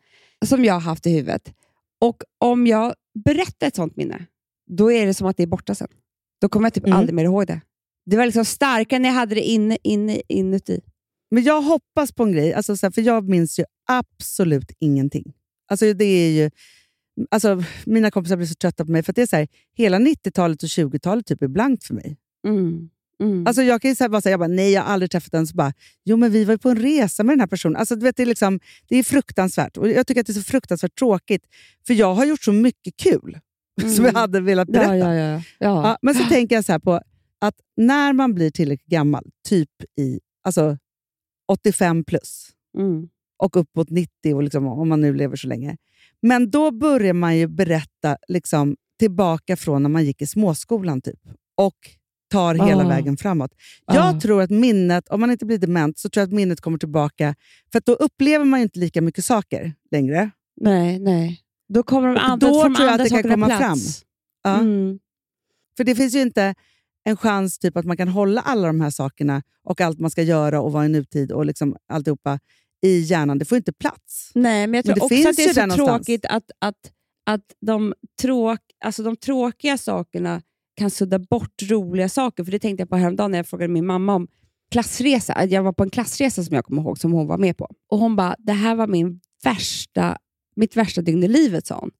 [0.46, 1.53] som jag har haft i huvudet.
[2.00, 4.26] Och om jag berättar ett sånt minne,
[4.70, 5.88] då är det som att det är borta sen.
[6.40, 6.98] Då kommer jag typ Mm.
[6.98, 7.61] aldrig mer ihåg det.
[8.07, 10.81] Det var liksom starkare när jag hade det inne, inne, inuti.
[11.31, 15.33] Men jag hoppas på en grej, alltså, så här, för jag minns ju absolut ingenting.
[15.68, 16.50] Alltså, det är ju,
[17.31, 20.62] alltså, mina kompisar blir så trötta på mig, för det är så här, hela 90-talet
[20.62, 22.16] och 20-talet typ är blankt för mig.
[22.46, 22.90] Mm.
[23.23, 23.46] Mm.
[23.46, 25.46] Alltså jag kan ju så bara säga, jag bara, nej jag har aldrig träffat den.
[25.46, 25.73] Så bara,
[26.05, 27.77] jo men vi var ju på en resa med den här personen.
[27.77, 29.77] Alltså, du vet, det, är liksom, det är fruktansvärt.
[29.77, 31.42] Och Jag tycker att det är så fruktansvärt tråkigt.
[31.87, 33.38] För jag har gjort så mycket kul
[33.96, 34.96] som jag hade velat berätta.
[34.96, 35.42] ja, ja, ja.
[35.59, 35.99] ja.
[36.03, 37.01] Men så tänker jag så på
[37.38, 40.79] att när man blir tillräckligt gammal, typ i alltså
[41.49, 43.09] 85 plus Mm.
[43.37, 45.77] och uppåt 90 och liksom, om man nu lever så länge.
[46.22, 51.20] Men då börjar man ju berätta liksom, tillbaka från när man gick i småskolan typ
[51.56, 51.74] och
[52.30, 52.88] tar hela Ah.
[52.88, 53.50] vägen framåt.
[53.87, 56.78] Jag tror att minnet, om man inte blir dement, så tror jag att minnet kommer
[56.78, 57.35] tillbaka.
[57.72, 60.30] För då upplever man inte lika mycket saker längre.
[60.61, 61.40] Nej, nej.
[61.68, 64.04] Då kommer de andra, då tror jag att det kan komma plats.
[64.42, 64.59] Ja.
[64.59, 64.98] Mm.
[65.76, 66.54] För det finns ju inte
[67.04, 70.22] en chans typ att man kan hålla alla de här sakerna och allt man ska
[70.22, 72.38] göra och vara i nutid och liksom alltihopa
[72.83, 73.38] i hjärnan.
[73.38, 74.31] Det får inte plats.
[74.35, 76.07] Nej, men jag Men tror det också att det är så någonstans.
[76.07, 76.93] tråkigt att, att,
[77.27, 80.43] att de, tråk, alltså de tråkiga sakerna
[80.77, 82.45] kan sudda bort roliga saker.
[82.45, 84.29] För Det tänkte jag på häromdagen när jag frågade min mamma om
[84.71, 85.45] klassresa.
[85.45, 87.69] Jag var på en klassresa som jag kommer ihåg, som hon var med på.
[87.90, 90.19] Och Hon bara, det här var min värsta,
[90.57, 91.90] mitt värsta dygn i livet, sa hon.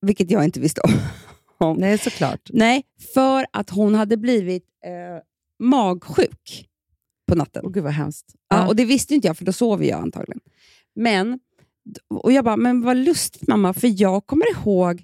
[0.00, 0.80] Vilket jag inte visste
[1.58, 1.76] om.
[1.76, 2.50] Nej, såklart.
[2.52, 5.22] Nej, för att hon hade blivit eh,
[5.66, 6.68] magsjuk
[7.28, 7.62] på natten.
[7.64, 8.34] Åh, gud vad hemskt.
[8.48, 10.40] Ja, och Det visste inte jag, för då sov jag antagligen.
[10.94, 11.38] Men,
[12.10, 15.00] och jag bara, men vad lustigt mamma, för jag kommer ihåg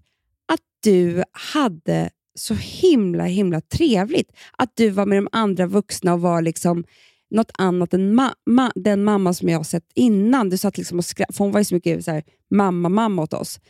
[0.52, 4.32] att du hade så himla himla trevligt.
[4.58, 6.84] Att du var med de andra vuxna och var liksom
[7.30, 10.50] något annat än ma- ma- den mamma som jag har sett innan.
[10.50, 13.22] Du satt liksom och skra- för hon var ju så mycket så här, mamma, mamma
[13.22, 13.60] åt oss.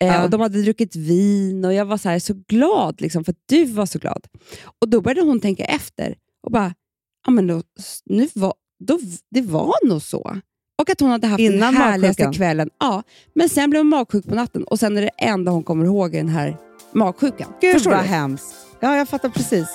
[0.00, 0.24] Eh, Ja.
[0.24, 3.42] och De hade druckit vin och jag var så, här, så glad liksom, för att
[3.46, 4.26] du var så glad.
[4.78, 6.74] Och Då började hon tänka efter och bara,
[7.26, 7.62] ja, men då,
[8.04, 8.54] nu var,
[8.84, 8.98] då,
[9.30, 10.36] det var nog så.
[10.82, 12.32] Och att hon hade haft Innan den härligaste magsjukan?
[12.32, 12.70] kvällen.
[12.80, 13.02] Ja,
[13.34, 16.14] men sen blev hon magsjuk på natten och sen är det enda hon kommer ihåg
[16.14, 16.56] är den här
[16.92, 17.52] magsjukan.
[17.60, 18.06] Gud Förstår vad du?
[18.08, 18.54] hemskt.
[18.80, 19.68] Ja, jag fattar precis.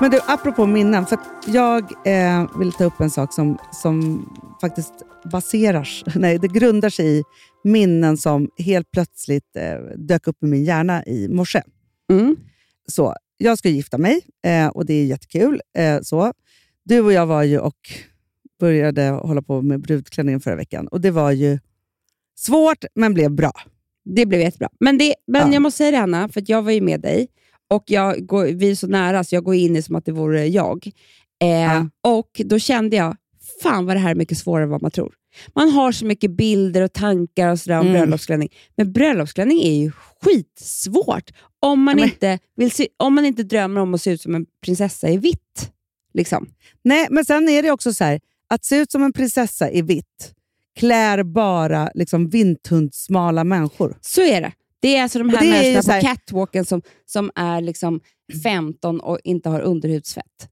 [0.00, 1.06] Men du, apropå minnen.
[1.06, 4.28] För jag eh, vill ta upp en sak som, som
[4.60, 4.92] faktiskt
[5.32, 7.24] baseras, nej, det grundar sig i
[7.64, 11.62] minnen som helt plötsligt eh, dök upp i min hjärna i morse.
[12.12, 12.36] Mm.
[12.88, 15.60] Så, jag ska gifta mig eh, och det är jättekul.
[15.78, 16.32] Eh, så.
[16.84, 17.76] Du och jag var ju och
[18.60, 21.58] började hålla på med brudklänningen förra veckan och det var ju
[22.38, 23.52] svårt men blev bra.
[24.04, 24.68] Det blev jättebra.
[24.80, 25.52] Men, det, men Ja.
[25.52, 27.28] jag måste säga det Anna, för jag var ju med dig
[27.70, 30.12] och jag går, vi är så nära så jag går in i som att det
[30.12, 30.86] vore jag.
[31.42, 31.88] Eh, Ja.
[32.04, 33.16] Och då kände jag,
[33.62, 35.14] fan vad det här är mycket svårare än vad man tror.
[35.54, 38.00] Man har så mycket bilder och tankar och sådär om Mm.
[38.00, 38.48] bröllopsklänning.
[38.76, 43.42] Men bröllopsklänning är ju skitsvårt om man, Ja, men- inte vill se, om man inte
[43.42, 45.70] drömmer om att se ut som en prinsessa i vitt.
[46.14, 46.46] Liksom.
[46.84, 49.82] Nej, men sen är det också så här, att se ut som en prinsessa i
[49.82, 50.34] vitt
[50.78, 53.98] klär bara liksom vinthundsmala människor.
[54.00, 54.52] Så är det.
[54.82, 57.60] Det är alltså de här Och det människorna så här- på catwalken som, som är
[57.60, 58.00] liksom
[58.42, 60.48] 15 och inte har underhudsfett.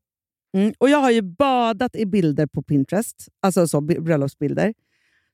[0.59, 0.75] Mm.
[0.79, 4.75] Och Jag har ju badat i bilder på Pinterest, alltså så, bröllopsbilder.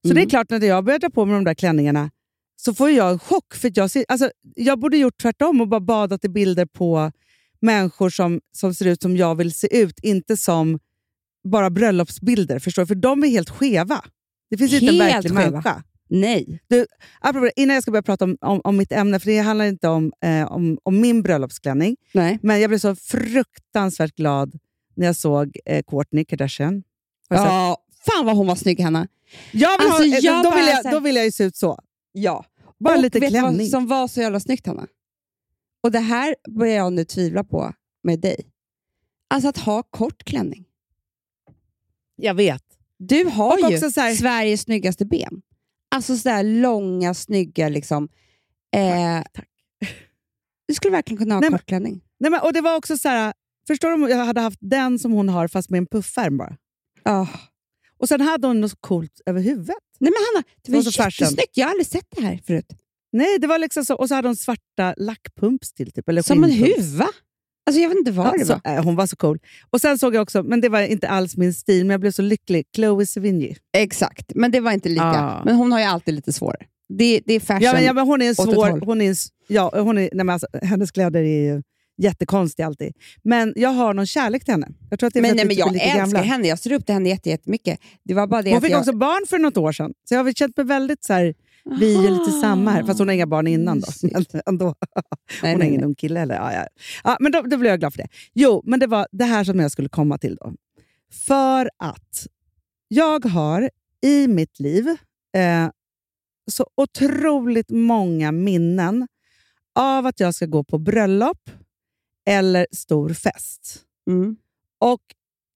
[0.02, 0.14] Så Mm.
[0.16, 2.10] det är klart, när jag börjar dra på mig de där klänningarna
[2.56, 3.54] så får jag en chock.
[3.54, 7.12] För jag, ser, alltså, jag borde gjort tvärtom och bara badat i bilder på
[7.60, 10.78] människor som, som ser ut som jag vill se ut, inte som
[11.48, 12.58] bara bröllopsbilder.
[12.58, 12.86] Förstår du?
[12.86, 14.04] För de är helt skeva.
[14.50, 15.50] Det finns inte en Helt verklig skeva.
[15.50, 15.82] människa.
[16.08, 16.60] Nej.
[16.68, 16.86] Du,
[17.20, 19.88] apropå, innan jag ska börja prata om, om, om mitt ämne, för det handlar inte
[19.88, 22.38] om, eh, om, om min bröllopsklänning, Nej.
[22.42, 24.58] men jag blev så fruktansvärt glad
[24.96, 26.82] när jag såg eh, Kourtney Kardashian.
[27.28, 27.46] Har du sett?
[27.52, 29.08] Ja, fan vad hon var snygg Hanna.
[29.52, 31.32] Jag vill Alltså, ha, eh, jag då, bara vill jag, här- då vill jag ju
[31.32, 31.78] se ut så.
[32.12, 32.44] Ja.
[32.78, 33.68] Bara och lite vet du vad klänning.
[33.70, 34.86] som var så jävla snyggt Hanna?
[35.82, 38.36] Och det här börjar jag nu tvivla på med dig.
[39.28, 40.64] Alltså att ha kort klänning.
[42.16, 42.62] Jag vet.
[42.98, 45.42] Du har Och ju också så här- Sveriges snyggaste ben.
[45.90, 48.08] Alltså sådär långa, snygga liksom.
[48.76, 49.22] Eh.
[50.68, 52.00] Du skulle verkligen kunna ha Nej, men- kort klänning.
[52.18, 53.32] Nej, men, och det var också så här,
[53.66, 56.56] förstår du om jag hade haft den som hon har fast med en puffärm bara?
[57.04, 57.28] Oh.
[57.98, 59.76] Och sen hade hon något coolt över huvudet.
[60.00, 61.04] Nej men Hanna, det var fashion.
[61.26, 61.50] jättesnyggt.
[61.56, 62.66] Jag har aldrig sett det här förut.
[63.12, 63.94] Nej, det var liksom så.
[63.94, 65.92] Och så hade hon svarta lackpumps till.
[65.92, 67.08] Typ, eller Som en huva.
[67.66, 68.76] Alltså jag vet inte vad det Alltså, var.
[68.76, 69.38] äh, hon var så cool.
[69.70, 72.10] Och Sen såg jag också, men det var inte alls min stil, men jag blev
[72.10, 72.64] så lycklig.
[72.76, 73.54] Chloe Sevigny.
[73.76, 75.04] Exakt, men det var inte lika.
[75.04, 75.42] Ah.
[75.44, 76.66] Men hon har ju alltid lite svårare.
[76.88, 77.62] Det, det är fashion.
[77.62, 78.84] Ja, men, ja, men hon är en svår...
[78.86, 79.14] Hon är en,
[79.48, 81.62] ja, hon är, nej, men alltså, hennes kläder är ju
[81.96, 82.92] jättekonstiga alltid.
[83.22, 84.68] Men jag har någon kärlek till henne.
[84.90, 86.22] Jag tror att det är men, nej, men jag älskar gamla.
[86.22, 86.48] henne.
[86.48, 87.80] Jag ser upp till henne jätte- jättemycket.
[88.04, 88.78] Det var bara det Hon fick jag...
[88.78, 91.34] också barn för något år sedan, så jag har känt mig väldigt så här,
[91.80, 92.82] vi är lite samma här.
[92.84, 93.86] Fast hon har inga barn innan då.
[94.02, 94.64] Men ändå.
[94.66, 94.74] Hon
[95.42, 96.34] nej, har ingen ung kille heller.
[96.34, 96.66] Ja, ja.
[97.04, 98.08] Ja, men då, då blev jag glad för det.
[98.34, 100.52] Jo, men det var det här som jag skulle komma till då.
[101.26, 102.26] För att
[102.88, 103.70] jag har
[104.02, 104.88] i mitt liv
[105.36, 105.68] eh,
[106.50, 109.08] så otroligt många minnen
[109.74, 111.50] av att jag ska gå på bröllop
[112.26, 113.84] eller stor fest.
[114.06, 114.36] Mm.
[114.78, 115.02] Och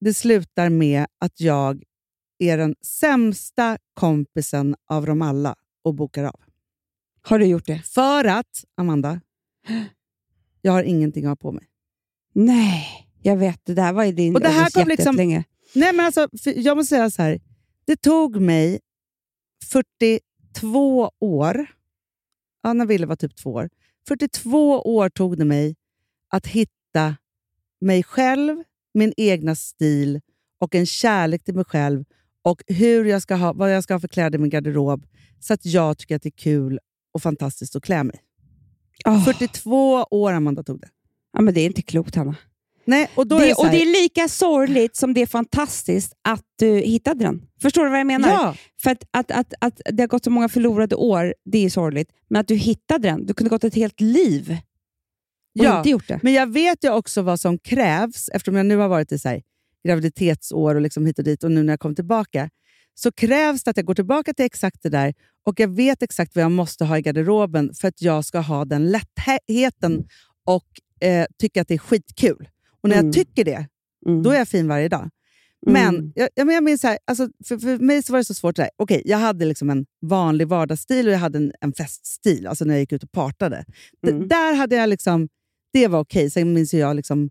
[0.01, 1.83] det slutar med att jag
[2.39, 5.55] är den sämsta kompisen av dem alla
[5.85, 6.41] och bokar av.
[7.23, 7.79] Har du gjort det?
[7.79, 9.21] För att, Amanda,
[10.63, 11.65] jag har ingenting att ha på mig.
[12.33, 13.61] Nej, jag vet.
[13.65, 15.17] Det där var ju din Och det här kom liksom-.
[15.75, 17.41] Nej, men alltså, jag måste säga så här.
[17.85, 18.81] Det tog mig
[19.65, 21.67] 42 år,
[22.63, 23.71] ja, när Ville var typ två år,
[24.09, 25.77] 42 år tog det mig
[26.29, 27.17] att hitta
[27.81, 28.63] mig själv,
[28.95, 30.21] min egna stil
[30.61, 32.05] och en kärlek till mig själv
[32.45, 35.07] och hur jag ska ha, vad jag ska ha för kläder i min garderob
[35.41, 36.79] så att jag tycker att det är kul
[37.15, 38.21] och fantastiskt att klä mig.
[39.07, 39.25] Åh.
[39.25, 40.89] 42 år, Amanda, tog det.
[41.33, 42.37] Ja, men det är inte klokt, Hanna.
[42.85, 46.13] Nej, och då är Det, det och det är lika sorgligt som det är fantastiskt
[46.29, 47.43] att du hittade den.
[47.63, 48.29] Förstår du vad jag menar?
[48.29, 51.71] Ja, För att, att, att, att det har gått så många förlorade år, det är
[51.71, 52.11] sorgligt.
[52.29, 53.27] Men att du hittade den.
[53.27, 54.57] Du kunde gått ett helt liv
[55.59, 56.21] och Ja, inte gjort det.
[56.23, 59.29] Men jag vet ju också vad som krävs, eftersom jag nu har varit i så
[59.29, 59.43] här,
[59.89, 62.51] graviditetsår och liksom hit och dit och nu när jag kom tillbaka,
[62.95, 65.15] så krävs det att jag går tillbaka till exakt det där
[65.47, 68.65] och jag vet exakt vad jag måste ha i garderoben för att jag ska ha
[68.65, 70.05] den lättheten
[70.47, 70.67] och
[71.09, 72.49] eh, tycka att det är skitkul.
[72.83, 73.07] Och när Mm.
[73.07, 73.67] jag tycker det,
[74.07, 74.23] Mm.
[74.23, 75.11] då är jag fin varje dag.
[75.67, 76.13] Men Mm.
[76.15, 78.35] jag, jag, men jag minns så här, alltså, för, för mig så var det så
[78.35, 78.59] svårt.
[78.59, 82.65] Här, Okej, jag hade liksom en vanlig vardagsstil och jag hade en, en feststil, alltså
[82.65, 83.65] när jag gick ut och partade.
[84.07, 84.29] Mm.
[84.29, 85.29] där hade jag liksom,
[85.73, 86.31] det var okej.
[86.31, 87.31] Sen minns jag liksom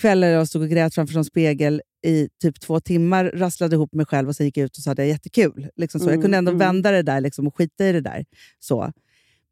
[0.00, 4.06] kvällar jag stod och grät framför en spegel i typ två timmar, rasslade ihop mig
[4.06, 5.68] själv och sen gick jag ut och så hade jag jättekul.
[5.76, 6.06] Liksom så.
[6.06, 6.58] jag Mm, kunde ändå mm.
[6.58, 8.24] vända det där liksom, och skita i det där.
[8.58, 8.92] Så.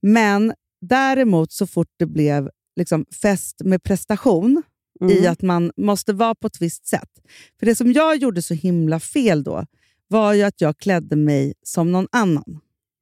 [0.02, 4.62] Men däremot, så fort det blev liksom fest med prestation,
[5.10, 5.32] i Mm.
[5.32, 7.10] att man måste vara på ett visst sätt.
[7.58, 9.66] För det som jag gjorde så himla fel då,
[10.08, 12.60] var ju att jag klädde mig som någon annan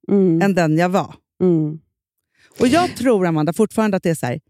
[0.09, 0.43] Mm.
[0.43, 1.15] än den jag var.
[1.43, 1.81] Mm.
[2.61, 4.41] Och jag tror, Amanda, fortfarande att det är så här,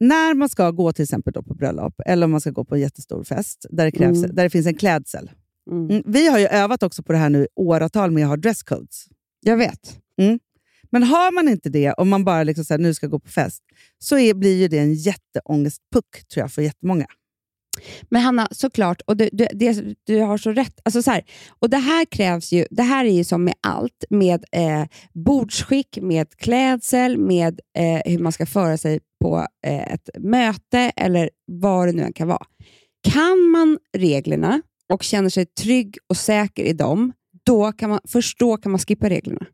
[0.00, 2.74] när man ska gå till exempel då på bröllop, eller om man ska gå på
[2.74, 4.34] en jättestor fest, där det, krävs, Mm.
[4.34, 5.30] där det finns en klädsel.
[5.70, 5.90] Mm.
[5.90, 8.36] Mm, Vi har ju övat också på det här nu i åratal med att ha
[8.36, 9.06] dresscodes.
[9.40, 9.98] Jag vet.
[10.90, 13.28] Men har man inte det, och man bara liksom så här, nu ska gå på
[13.30, 13.62] fest,
[13.98, 17.06] så är, blir ju det en jätteångestpuck tror jag för jättemånga.
[18.10, 20.80] Men Hanna, såklart, och du, du, det, du har så rätt.
[20.84, 21.24] Alltså så här,
[21.58, 24.84] och det här krävs ju, det här är ju som med allt, med eh,
[25.14, 31.30] bordsskick, med klädsel, med eh, hur man ska föra sig på eh, ett möte eller
[31.46, 32.46] vad det nu än kan vara.
[33.08, 37.12] Kan man reglerna och känner sig trygg och säker i dem,
[37.44, 39.46] då kan man, först då kan man skippa reglerna.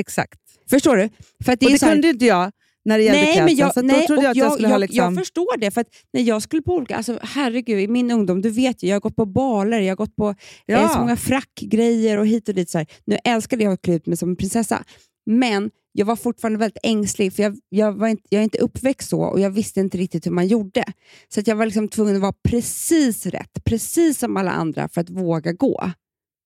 [0.00, 0.40] Exakt.
[0.70, 1.08] Förstår du?
[1.44, 2.52] För det det här- kunde inte jag
[2.84, 4.76] när det gällde Nej, men jag, så nej, då trodde jag att jag skulle ha
[4.78, 4.96] liksom...
[4.98, 5.70] jag förstår det.
[5.70, 8.88] För att när jag skulle på olika, alltså, herregud, i min ungdom, du vet ju,
[8.88, 10.34] jag har gått på baler, jag har gått på
[10.66, 10.78] Ja.
[10.78, 12.70] eh, så många frackgrejer och hit och dit.
[12.70, 12.86] Så här.
[13.04, 14.84] Nu älskade jag att klä ut mig som en prinsessa,
[15.26, 19.08] men jag var fortfarande väldigt ängslig, för jag, jag, var inte, jag är inte uppväxt
[19.08, 20.84] så och jag visste inte riktigt hur man gjorde.
[21.28, 25.00] Så att jag var liksom tvungen att vara precis rätt, precis som alla andra för
[25.00, 25.90] att våga gå.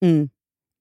[0.04, 0.28] Mm.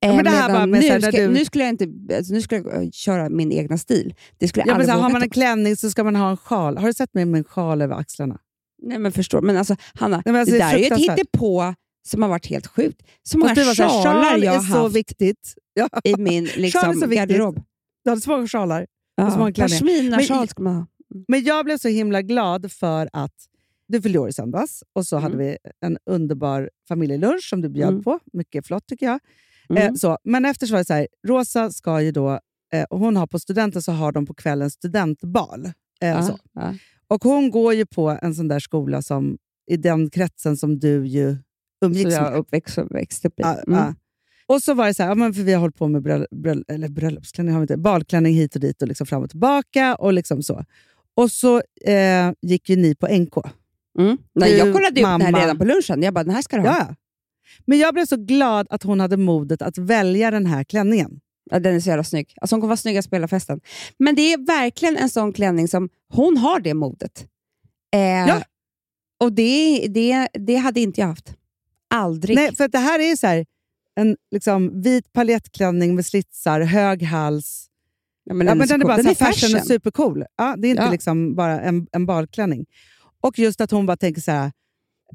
[0.05, 2.62] Eh, men det här nu, när ska, du- nu skulle jag inte alltså, nu skulle
[2.62, 4.14] jag eh, köra min egna stil.
[4.38, 6.38] Det skulle jag Ja, men så har man en klänning så ska man ha en
[6.38, 6.78] sjal.
[6.78, 8.38] Har du sett mig med en sjal över axlarna?
[8.84, 11.05] Nej men förstår, men alltså Hanna, Nej, men alltså, det det är där är ju
[11.09, 11.76] ett hittepå
[12.07, 13.01] som har varit helt sjukt.
[13.24, 14.95] Så många sjalar sjal jag har så haft.
[14.95, 15.53] viktigt.
[15.74, 15.89] Ja.
[16.03, 17.64] i min liksom, garderob.
[18.04, 18.88] Du hade så många sjalar.
[19.16, 19.52] Ja.
[19.56, 20.88] Pashmina-sjal man ha.
[21.28, 23.34] Men jag blev så himla glad för att
[23.88, 27.89] du fyllde år i söndags och så hade vi en underbar familjelunch som du bjöd
[27.89, 28.04] Mm.
[28.04, 28.20] på.
[28.34, 29.20] Mycket flott tycker jag.
[29.70, 29.84] Mm.
[29.88, 30.18] Eh, så.
[30.24, 32.39] Men efter så var det så här, Rosa ska ju då,
[32.74, 35.66] eh, och hon har på studenten så har de på kvällen studentbal.
[36.02, 36.39] Eh, ja, så.
[36.54, 36.74] ja.
[37.08, 39.38] Och hon går ju på en sån där skola som
[39.72, 41.36] i den kretsen som du ju
[41.80, 42.39] Så umgicks jag med.
[42.39, 43.43] uppväxt, växt upp i.
[43.43, 43.58] Mm.
[43.68, 43.95] ja.
[44.45, 46.25] Och så var det så här, ja, men för vi har hållit på med bröll,
[46.31, 49.95] bröll, eller bröllopsklänning, har vi inte, balklänning hit och dit och liksom fram och tillbaka.
[49.95, 50.65] Och liksom så.
[51.15, 53.33] Och så eh, gick ju ni på NK.
[53.99, 54.17] Mm.
[54.35, 55.23] Nej, Du, jag kollade upp den mamma.
[55.25, 56.03] här redan på lunchen.
[56.03, 56.77] Jag bara, den här ska du ha.
[56.77, 56.95] Ja.
[57.65, 61.19] Men jag blev så glad att hon hade modet att välja den här klänningen.
[61.51, 62.33] Ja, den är så jävla snygg.
[62.41, 63.59] Alltså, hon kommer vara snyggast på hela festen.
[63.99, 67.25] Men det är verkligen en sån klänning som hon har det modet.
[67.93, 68.41] Eh, Ja.
[69.19, 71.33] Och det, det, det hade inte jag haft.
[71.93, 72.35] Aldrig.
[72.35, 73.45] Nej, för det här är så här,
[74.02, 77.68] en liksom, vit paljettklänning med slitsar, hög hals.
[78.24, 79.66] ja, men Ja, den, men är så den är bara den är fashion och fashion.
[79.66, 80.26] supercool.
[80.38, 80.91] Ja, det är inte Ja.
[80.91, 82.66] liksom bara en, en balklänning.
[83.22, 84.52] Och just att hon bara tänker så här,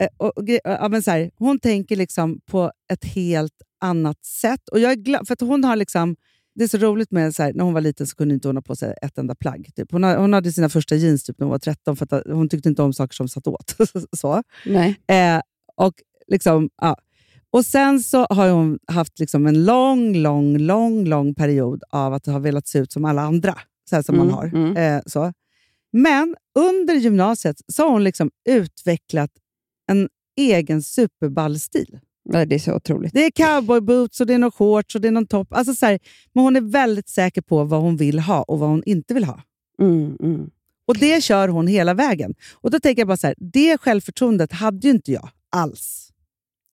[0.00, 4.68] eh, och, och, ja, men så här, hon tänker liksom på ett helt annat sätt.
[4.68, 6.16] Och jag är glad, för att hon har liksom,
[6.54, 8.56] det är så roligt med så här, när hon var liten så kunde inte hon
[8.56, 9.70] ha på sig ett enda plagg.
[9.76, 9.92] Typ.
[9.92, 12.68] Hon, hon hade sina första jeans typ, när hon var 13 för att hon tyckte
[12.68, 13.76] inte om saker som satt åt.
[14.16, 14.42] så.
[14.66, 15.00] Nej.
[15.08, 15.40] Eh,
[15.76, 15.94] och,
[16.26, 16.96] liksom, ja.
[17.56, 22.26] Och Sen så har hon haft liksom en lång, lång, lång, lång period av att
[22.26, 23.58] ha velat se ut som alla andra.
[23.90, 24.44] Så som Mm, man har.
[24.46, 24.76] mm.
[24.76, 25.32] Eh, så.
[25.92, 29.30] Men under gymnasiet så har hon liksom utvecklat
[29.90, 31.98] en egen superballstil.
[32.32, 33.12] Ja, Det är så otroligt.
[33.12, 35.48] Det är cowboyboots och det är någon shorts och det är någon topp.
[35.50, 35.98] Alltså så här,
[36.32, 39.24] men hon är väldigt säker på vad hon vill ha och vad hon inte vill
[39.24, 39.40] ha.
[39.82, 40.50] Mm, mm.
[40.86, 42.34] Och det kör hon hela vägen.
[42.54, 46.05] Och då tänker jag bara så här, det självförtroendet hade ju inte jag alls.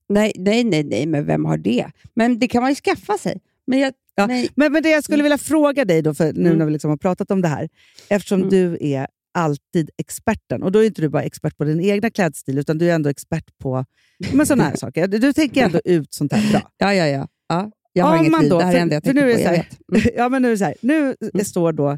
[0.09, 1.87] Nej, nej, nej, nej, men vem har det?
[2.13, 3.41] Men det kan man ju skaffa sig.
[3.67, 4.27] Men jag, Ja.
[4.55, 6.57] Men, men det jag skulle vilja fråga dig, då, för nu Mm.
[6.57, 7.69] när vi liksom har pratat om det här,
[8.09, 8.49] eftersom Mm.
[8.49, 12.57] du är alltid experten, och då är inte du bara expert på din egna klädstil,
[12.57, 13.85] utan du är ändå expert på
[14.33, 15.07] men sådana här saker.
[15.07, 16.61] Du, tänker ändå ut sånt här bra.
[16.77, 17.27] Ja, ja, ja.
[17.47, 18.49] ja jag har Om inget liv.
[18.49, 19.41] då- det här är det enda jag tänker nu är på.
[19.43, 20.11] så här-.
[20.17, 20.75] Ja, men nu är det så här.
[20.81, 21.45] Nu Mm.
[21.45, 21.97] står då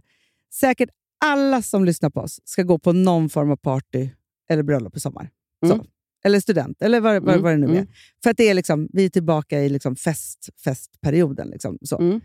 [0.53, 0.89] säkert
[1.25, 4.09] alla som lyssnar på oss ska gå på någon form av party
[4.49, 5.29] eller bröllop i sommar.
[5.65, 5.79] Mm.
[6.26, 7.69] Eller student, eller vad, vad, Mm, vad det nu är.
[7.71, 7.88] mm.
[8.23, 11.47] För att det är liksom, vi är tillbaka i liksom fest, festperioden.
[11.47, 11.97] Liksom, så.
[11.99, 12.21] Mm.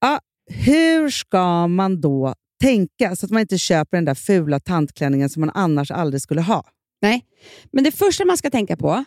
[0.00, 0.20] Ja,
[0.50, 5.40] hur ska man då tänka så att man inte köper den där fula tantklänningen som
[5.40, 6.64] man annars aldrig skulle ha?
[7.02, 7.24] Nej,
[7.72, 9.04] men det första man ska tänka på,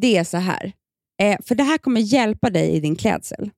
[0.00, 0.72] det är så här.
[1.22, 3.50] Eh, för det här kommer hjälpa dig i din klädsel.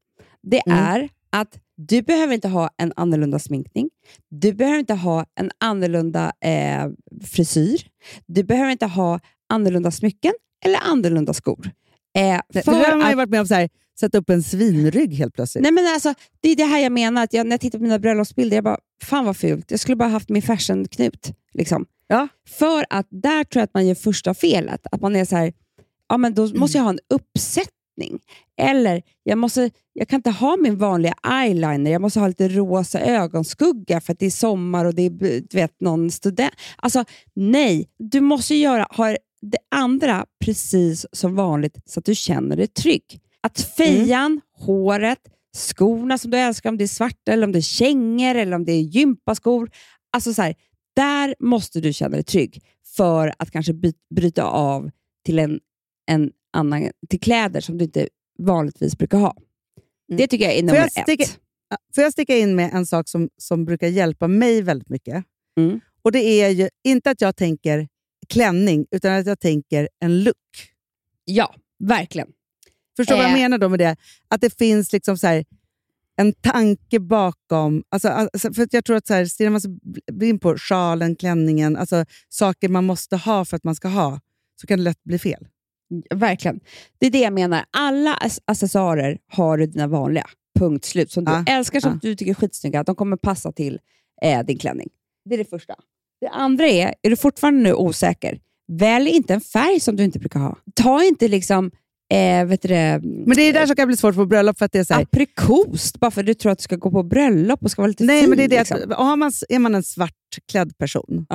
[0.42, 0.78] Det Mm.
[0.78, 3.90] är att du behöver inte ha en annorlunda sminkning.
[4.30, 6.88] Du behöver inte ha en annorlunda eh,
[7.24, 7.82] frisyr.
[8.26, 9.20] Du behöver inte ha
[9.50, 10.32] annorlunda smycken
[10.64, 11.70] eller annorlunda skor.
[12.18, 13.68] Eh, för har man ju att- varit med om, så här,
[14.00, 15.62] sätta upp en svinrygg helt plötsligt.
[15.62, 17.24] Nej, men alltså, det är det här jag menar.
[17.24, 19.70] Att jag, när jag tittar på mina bröllopsbilder, jag bara, fan vad fult.
[19.70, 21.32] Jag skulle bara haft min fashion-knut.
[21.52, 21.86] Liksom.
[22.06, 22.28] Ja.
[22.48, 24.86] För att där tror jag att man gör första felet.
[24.92, 25.52] Att man är så här,
[26.08, 28.18] ja men då måste jag ha en uppsättning.
[28.60, 33.00] Eller, jag, måste, jag kan inte ha min vanliga eyeliner, jag måste ha lite rosa
[33.00, 36.52] ögonskugga för att det är sommar och det är du vet, någon student.
[36.76, 42.56] Alltså, nej, du måste göra, ha det andra precis som vanligt så att du känner
[42.56, 43.20] dig trygg.
[43.40, 45.18] Att fejan, håret,
[45.56, 48.64] skorna som du älskar, om det är svarta eller om det är kängor eller om
[48.64, 49.70] det är gympaskor.
[50.12, 50.54] Alltså så här,
[50.96, 52.62] där måste du känna dig trygg
[52.96, 54.90] för att kanske by- bryta av
[55.24, 55.60] till, en,
[56.06, 59.36] en annan, till kläder som du inte vanligtvis brukar ha.
[60.08, 61.38] Det tycker jag är Får nummer jag, sticka, ett.
[61.94, 65.24] Får jag sticka in med en sak som, som brukar hjälpa mig väldigt mycket?
[65.56, 65.80] Mm.
[66.02, 67.88] Och Det är ju inte att jag tänker
[68.30, 70.36] klänning, utan att jag tänker en look.
[71.24, 72.28] Ja, verkligen.
[72.96, 73.42] Förstår du vad jag Eh.
[73.42, 73.96] menar då med det?
[74.28, 75.44] Att det finns liksom så här,
[76.16, 77.82] en tanke bakom.
[77.88, 79.70] Alltså, alltså, för att jag tror att så här, stirrar man sig
[80.12, 84.20] blind på sjalen, klänningen, alltså saker man måste ha för att man ska ha,
[84.60, 85.46] så kan det lätt bli fel.
[86.14, 86.60] Verkligen.
[86.98, 87.64] Det är det jag menar.
[87.70, 90.26] Alla ac- accessoarer har du dina vanliga.
[90.58, 91.10] Punkt slut.
[91.10, 91.98] Som du älskar, som ja.
[92.02, 92.82] du tycker är skitsnygga.
[92.82, 93.78] De kommer passa till
[94.22, 94.88] eh, din klänning.
[95.24, 95.74] Det är det första.
[96.20, 98.38] Det andra är, är du fortfarande nu osäker,
[98.72, 100.56] välj inte en färg som du inte brukar ha.
[100.74, 101.70] Ta inte liksom
[102.12, 104.58] eh, vet du det, Men det är där som kan bli svårt på bröllop.
[104.58, 106.76] För att det är så här, aprikost bara för att du tror att du ska
[106.76, 108.30] gå på bröllop och ska vara lite nej, fin.
[108.30, 108.92] men det är det liksom.
[108.92, 111.26] att, man, är man en svartklädd person,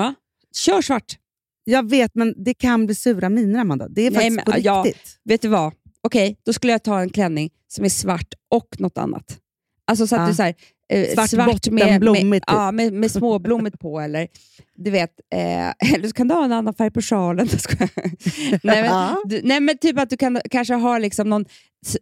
[0.55, 1.17] Kör svart.
[1.63, 3.87] jag vet, men det kan bli sura miner, Amanda.
[3.87, 4.83] Det är Nej, faktiskt men, på ja.
[4.85, 5.19] riktigt.
[5.23, 5.73] Vet du vad?
[6.01, 9.37] Okej, då skulle jag ta en klänning som är svart och något annat.
[9.87, 10.27] Alltså så att Ja.
[10.27, 10.55] du så här,
[10.93, 12.43] eh, Svart svart, botten, med, typ.
[12.47, 13.99] ja, med, med småblommigt på.
[13.99, 14.27] Eller,
[14.75, 17.47] du vet, eh, eller så kan du ha en annan färg på sjalen.
[17.79, 21.45] Jag nej, men, du, nej, men typ att du kan kanske ha liksom någon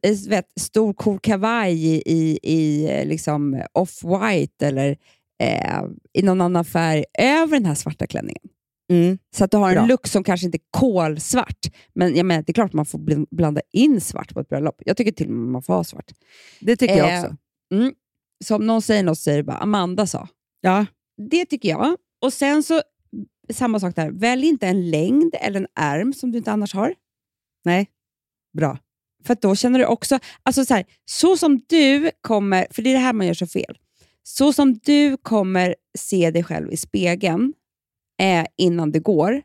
[0.02, 4.98] eh, vet, stor cool kavaj i, i, i eh, liksom off-white eller
[5.44, 5.82] eh,
[6.14, 8.44] i någon annan färg över den här svarta klänningen.
[8.92, 9.18] Mm.
[9.36, 9.86] Så att du har en Bra.
[9.86, 11.60] look som kanske inte är kolsvart.
[11.96, 14.50] Men jag menar, det är klart att man får bl- blanda in svart på ett
[14.50, 14.82] bröllop.
[14.86, 16.12] Jag tycker till och med man får ha svart.
[16.60, 17.36] Det tycker jag Eh, också.
[17.74, 17.94] Mm.
[18.52, 20.28] Om någon säger något så säger det bara Amanda sa.
[20.62, 20.86] Ja.
[21.30, 21.98] Det tycker jag.
[22.22, 22.82] Och sen så,
[23.50, 24.12] samma sak där.
[24.12, 26.96] Välj inte en längd eller en ärm som du inte annars har.
[27.66, 27.90] Nej,
[28.58, 28.78] bra.
[29.26, 32.94] För då känner du också, alltså så, här, så som du kommer, för det är
[32.94, 33.78] det här man gör så fel.
[34.24, 37.54] Så som du kommer se dig själv i spegeln
[38.22, 39.42] eh, innan det går,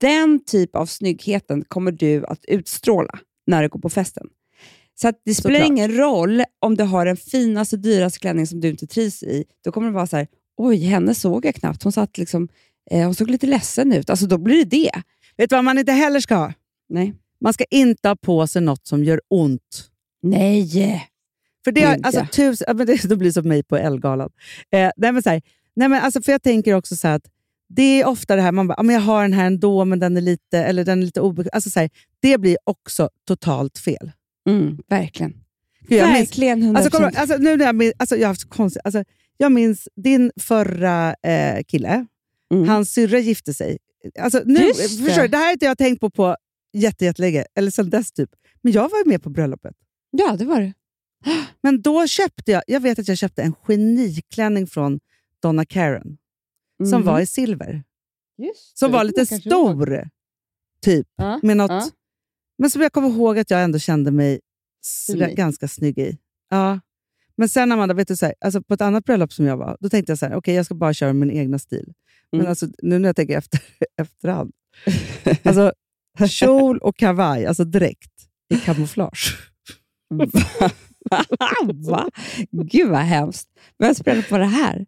[0.00, 4.28] den typ av snyggheten kommer du att utstråla när du går på festen.
[5.00, 5.68] Så det spelar Såklart.
[5.68, 9.44] ingen roll om du har den finaste, dyraste klänning som du inte trivs i.
[9.64, 10.26] Då kommer det vara så här,
[10.56, 11.82] oj, henne såg jag knappt.
[11.82, 12.48] Hon, satt liksom,
[12.90, 14.10] eh, hon såg lite ledsen ut.
[14.10, 15.02] Alltså då blir det det.
[15.36, 16.52] Vet du vad man inte heller ska ha?
[16.88, 17.14] Nej.
[17.40, 19.90] Man ska inte ha på sig något som gör ont.
[20.22, 21.10] Nej.
[21.64, 24.30] För det, har, alltså, tusen, ja, men det, det blir som mig på Elgalan.
[24.70, 25.42] Eh, nej, men så här,
[25.76, 27.22] nej, men alltså, för jag tänker också så att
[27.68, 29.98] det är ofta det här, man bara, ja, men jag har den här ändå, men
[29.98, 31.50] den är lite, eller den är lite obekväm.
[31.52, 31.90] Alltså, så här,
[32.20, 34.12] det blir också totalt fel.
[34.48, 35.32] Mm, verkligen.
[35.80, 36.76] Gud, jag verkligen 100%.
[36.76, 39.04] Alltså, kommer, du- alltså, nu när jag, minns, alltså, jag har haft konstigt, alltså,
[39.36, 42.06] jag minns din förra eh, kille,
[42.54, 42.68] Mm.
[42.68, 43.78] hans syrra gifte sig.
[44.18, 45.04] Alltså, nu, Just det.
[45.04, 46.36] förstår du, det här har inte jag tänkt på på
[46.72, 48.30] jätte, jättelänge, eller sedan dess typ.
[48.62, 49.76] Men jag var ju med på bröllopet.
[50.10, 50.72] Ja, det var det.
[51.62, 55.00] Men då köpte jag, jag vet att jag köpte en geniklänning från
[55.42, 56.16] Donna Karen,
[56.90, 57.06] som Mhm.
[57.06, 57.82] var i silver.
[58.38, 60.08] Just Som det, var lite stor,
[60.82, 61.06] typ.
[61.16, 61.88] Ja, Med något, ja.
[62.58, 64.40] Men som jag kommer ihåg att jag ändå kände mig s-
[65.02, 65.36] Stilig.
[65.36, 66.18] ganska snygg i.
[66.50, 66.80] Ja.
[67.36, 69.76] Men sen Amanda, vet du, så här, alltså på ett annat bröllop som jag var,
[69.80, 71.92] då tänkte jag så här, okej jag ska bara köra min egna stil.
[72.32, 72.50] Men Mm.
[72.50, 73.60] alltså, nu när jag tänker efter,
[74.02, 74.52] efterhand,
[75.42, 75.72] alltså
[76.28, 78.12] kjol och kavaj, alltså direkt,
[78.54, 79.36] i kamouflage.
[81.74, 82.08] Va?
[82.50, 83.48] Gud vad hemskt.
[83.78, 84.86] Vem spelar på det här?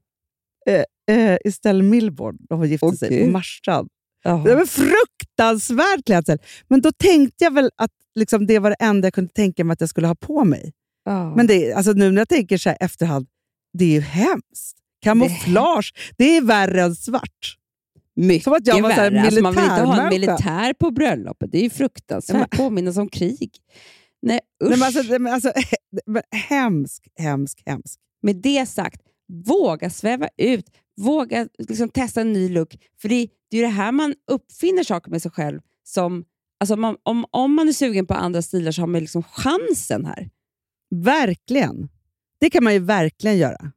[1.10, 3.30] Eh, Estelle Milborn, de var gifte Åh, sig på.
[3.30, 3.88] Marstrand.
[4.26, 4.44] Jaha.
[4.44, 6.38] Det var fruktansvärd klädsel.
[6.68, 9.72] Men då tänkte jag väl att liksom, det var det enda jag kunde tänka mig
[9.72, 10.72] att jag skulle ha på mig.
[11.04, 11.36] Ja.
[11.36, 13.26] Men det, alltså, nu när jag tänker så här efterhand,
[13.78, 14.76] det är ju hemskt.
[15.02, 17.56] Kamouflage, det är värre än svart.
[18.16, 19.20] Mycket Som att jag var värre.
[19.20, 21.52] Alltså, man vill inte ha en militär på bröllopet.
[21.52, 22.56] Det är ju fruktansvärt.
[22.56, 23.50] Påminnas om krig.
[24.22, 24.70] Nej, usch.
[24.70, 25.52] Nej, men alltså, nej, men alltså,
[26.06, 28.00] men hemsk, hemsk, hemsk.
[28.22, 29.00] Med det sagt,
[29.46, 30.66] våga sväva ut.
[31.00, 32.76] Våga liksom, testa en ny look.
[33.00, 35.60] För det, det är det här man uppfinner saker med sig själv.
[35.84, 36.24] Som,
[36.60, 40.04] alltså, man, om, om man är sugen på andra stilar så har man liksom chansen
[40.06, 40.30] här.
[40.90, 41.88] Verkligen.
[42.40, 43.72] Det kan man ju verkligen göra.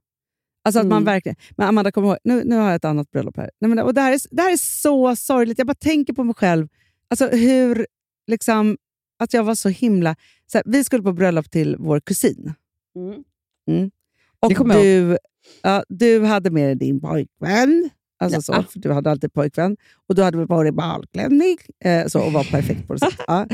[0.63, 1.05] Alltså att man Mm.
[1.05, 1.35] verkligen...
[1.57, 3.51] Men Amanda, kom ihåg, nu, nu har jag ett annat bröllop här.
[3.59, 5.57] Nej, men, och det, här är, det här är så sorgligt.
[5.57, 6.67] Jag bara tänker på mig själv.
[7.07, 7.87] Alltså hur...
[8.27, 8.77] Liksom,
[9.19, 10.15] att jag var så himla...
[10.45, 12.53] Så här, vi skulle på bröllop till vår kusin.
[12.95, 13.91] Mm.
[14.39, 15.17] Och kommer jag du,
[15.61, 17.89] ja, du hade med dig din pojkvän.
[18.19, 18.63] Alltså Ja.
[18.63, 19.77] så, för du hade alltid pojkvän.
[20.09, 23.19] Och du hade dig balklänning eh, så, och var perfekt på det sättet.
[23.27, 23.47] Ja.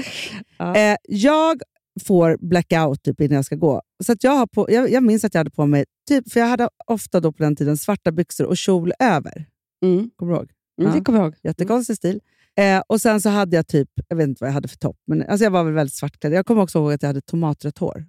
[0.57, 0.75] Ja.
[0.75, 1.61] Eh, jag
[2.05, 3.81] får blackout typ innan jag ska gå.
[4.03, 6.39] Så att jag, har på, jag, jag minns att jag hade på mig, typ, för
[6.39, 9.45] jag hade ofta då på den tiden svarta byxor och kjol över.
[9.83, 10.09] Mm.
[10.15, 10.49] Kommer du ihåg?
[10.81, 10.97] Mm, Ja.
[10.97, 11.35] Det kommer jag ihåg.
[11.43, 12.19] Jättekonstig stil.
[12.57, 14.97] Eh, och sen så hade jag typ, jag vet inte vad jag hade för topp,
[15.07, 16.33] men alltså jag var väl väldigt svartklädd.
[16.33, 18.05] Jag kommer också ihåg att jag hade tomatrött hår.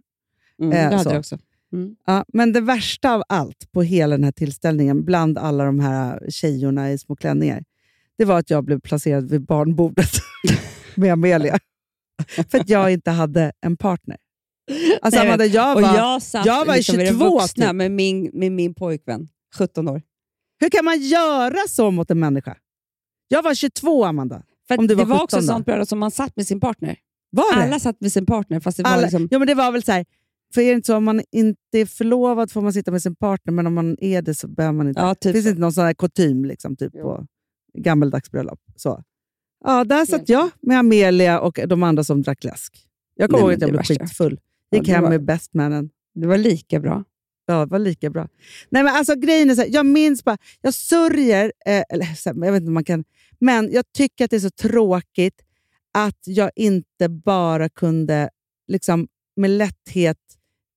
[0.63, 1.11] Mm, Eh, det hade så.
[1.11, 1.39] jag också.
[1.73, 1.97] Mm.
[2.07, 6.27] Ja, men det värsta av allt på hela den här tillställningen, bland alla de här
[6.31, 7.65] tjejorna i små klänningar,
[8.19, 10.11] det var att jag blev placerad vid barnbordet
[10.95, 11.59] med Amelia.
[12.51, 14.17] För att jag inte hade en partner.
[15.03, 17.75] Alltså Nej, Amanda, jag var, jag satt jag var liksom vid 22 den vuxna typ.
[17.75, 20.03] med, min, med min pojkvän, 17 år.
[20.61, 22.57] Hur kan man göra så mot en människa?
[23.29, 24.43] Jag var 22, Amanda.
[24.69, 25.53] För Om du det var var också 17 ett då?
[25.55, 26.97] sånt bröllop som man satt med sin partner.
[27.31, 27.63] Var det?
[27.63, 29.29] Alla satt med sin partner, fast det var Alla, liksom...
[29.31, 30.05] ja, men det var väl så här,
[30.55, 33.17] för är det inte så om man inte är förlovad får man sitta med sin
[33.17, 35.01] partner, men om man är det så behöver man inte.
[35.01, 37.03] Ja, typ det finns inte någon sån här kutym liksom, typ Jo.
[37.03, 37.27] på
[37.79, 38.61] gammeldags bröllop.
[38.77, 39.03] Så.
[39.65, 42.77] Ja, där satt jag med Amelia och de andra som drack läsk.
[43.15, 44.41] Jag kommer ihåg att jag blev skitfull.
[44.71, 45.91] Ja, Gick det hem var- med bestmannen.
[46.15, 47.05] Det var lika bra.
[47.47, 48.29] Ja, det var lika bra.
[48.71, 52.17] Nej, men alltså, grejen är så här, jag minns bara, jag sörjer, eh, eller här,
[52.25, 53.05] jag vet inte om man kan,
[53.41, 55.43] men jag tycker att det är så tråkigt
[55.95, 58.31] att jag inte bara kunde
[58.69, 60.19] liksom, med lätthet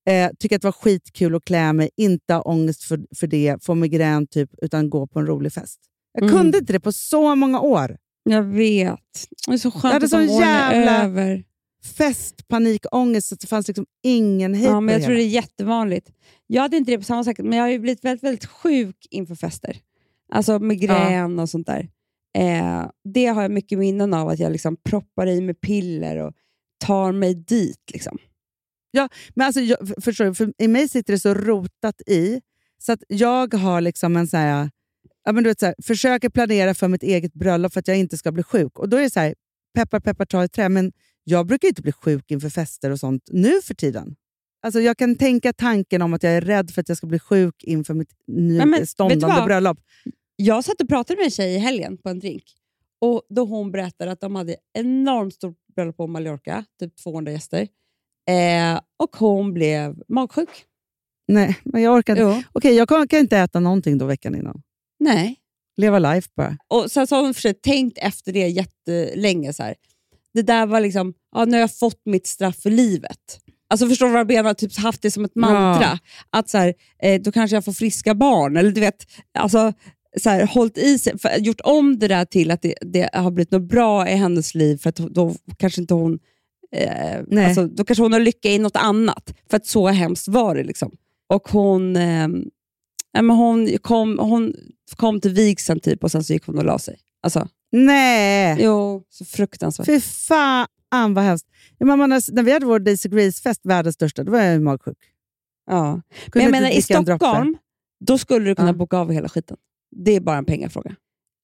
[0.09, 3.63] eh, tycka att det var skitkul att klä mig, inte ha ångest för, för det,
[3.63, 5.79] få migrän typ, utan gå på en rolig fest.
[6.13, 6.35] Jag Mm.
[6.35, 7.97] kunde inte det på så många år.
[8.23, 8.99] Jag vet.
[9.47, 11.43] Det är så Jag skönt hade att sån jävla- över.
[11.97, 16.11] festpanikångest så att det fanns liksom ingen hejd Ja, men jag tror det är jättevanligt.
[16.47, 19.07] Jag hade inte det på samma sätt, men jag har ju blivit väldigt, väldigt sjuk
[19.09, 19.77] inför fester.
[20.31, 21.89] Alltså migrän och sånt där.
[22.37, 26.33] Eh, det har jag mycket minnen av, att jag liksom proppar i mig piller och
[26.85, 27.89] tar mig dit.
[27.93, 28.17] Liksom.
[29.33, 32.41] Men alltså, jag, för- förstår du, för i mig sitter det så rotat i,
[32.77, 34.69] så att jag har liksom en så här,
[35.25, 37.97] ja, men du vet, så här, försöker planera för mitt eget bröllop för att jag
[37.97, 38.79] inte ska bli sjuk.
[38.79, 39.35] Och då är det så här,
[39.73, 40.91] peppar peppar ta i trä, men
[41.23, 44.15] jag brukar inte bli sjuk inför fester och sånt nu för tiden.
[44.61, 47.19] Alltså jag kan tänka tanken om att jag är rädd för att jag ska bli
[47.19, 49.45] sjuk inför mitt men, ståndande vad?
[49.45, 49.79] bröllop.
[50.35, 52.43] Jag satt och pratade med en tjej i helgen på en drink.
[53.01, 57.67] Och Då hon berättade att de hade enormt stort bröllop på Mallorca, typ 200 gäster.
[58.29, 60.49] Eh, och hon blev magsjuk.
[61.27, 62.03] Nej, men jag.
[62.07, 62.43] Jo.
[62.51, 64.61] Okej, jag kan, kan inte äta någonting då veckan innan.
[64.99, 65.35] Nej.
[65.77, 66.57] Leva life bara.
[66.67, 69.53] Och sen så har hon för sig tänkt efter det jättelänge.
[69.53, 69.75] Så här.
[70.33, 73.39] Det där var liksom, ja, nu har jag fått mitt straff för livet.
[73.69, 74.53] Alltså Förstår du vad jag menar?
[74.53, 75.99] Typ haft det som ett mantra.
[76.29, 76.73] Att så här,
[77.03, 78.57] eh, Då kanske jag får friska barn.
[78.57, 79.73] Eller du vet, alltså,
[80.17, 83.31] så här, hållit i sig, för, gjort om det där till att det, det har
[83.31, 84.77] blivit något bra i hennes liv.
[84.77, 86.19] För att då kanske inte hon
[86.75, 87.45] eh, Nej.
[87.45, 89.33] alltså, Då kanske hon har lycka i något annat.
[89.49, 90.63] För att så hemskt var det.
[90.63, 90.91] Liksom.
[91.29, 92.27] Och hon, eh,
[93.13, 94.53] men hon, kom, hon
[94.95, 96.99] kom till vigseln typ, och sen så gick hon och la sig.
[97.23, 98.57] Alltså, Nej!
[98.59, 99.85] Jo, så fruktansvärt.
[99.85, 100.67] Fy fan
[101.13, 101.47] vad hemskt.
[101.83, 104.97] Mamma, när, vi hade vår Daisy Grace-fest, världens största, då var jag ju magsjuk.
[105.69, 106.01] Ja.
[106.33, 106.81] Men jag menar, i.
[106.81, 107.57] Stockholm,
[108.05, 108.73] då skulle du kunna Ja.
[108.73, 109.57] boka av hela skiten.
[109.95, 110.95] Det är bara en pengafråga.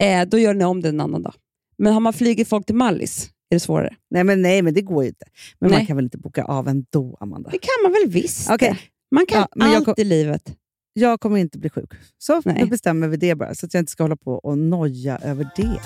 [0.04, 1.34] Eh, då gör ni om det en annan dag.
[1.78, 3.96] Men har man flugit folk till Mallis är det svårare.
[4.10, 5.26] Nej, men, nej, men det går ju inte.
[5.60, 5.80] Men Nej.
[5.80, 7.50] man kan väl inte boka av ändå, Amanda?
[7.50, 8.50] Det kan man väl visst.
[8.60, 8.78] Det.
[9.12, 10.56] Man kan Ja, allt kom- i livet.
[10.94, 11.90] Jag kommer inte bli sjuk.
[12.18, 12.64] Så Nej.
[12.64, 15.48] nu bestämmer vi det bara, så att jag inte ska hålla på och noja över
[15.56, 15.80] det.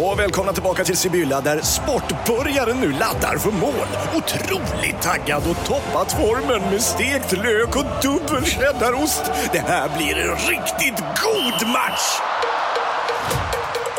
[0.00, 3.86] Och välkomna tillbaka till Sibylla där sportbörjaren nu laddar för mål.
[4.14, 9.22] Otroligt taggad och toppat formen med stekt lök och dubbel cheddarost.
[9.52, 12.20] Det här blir en riktigt god match!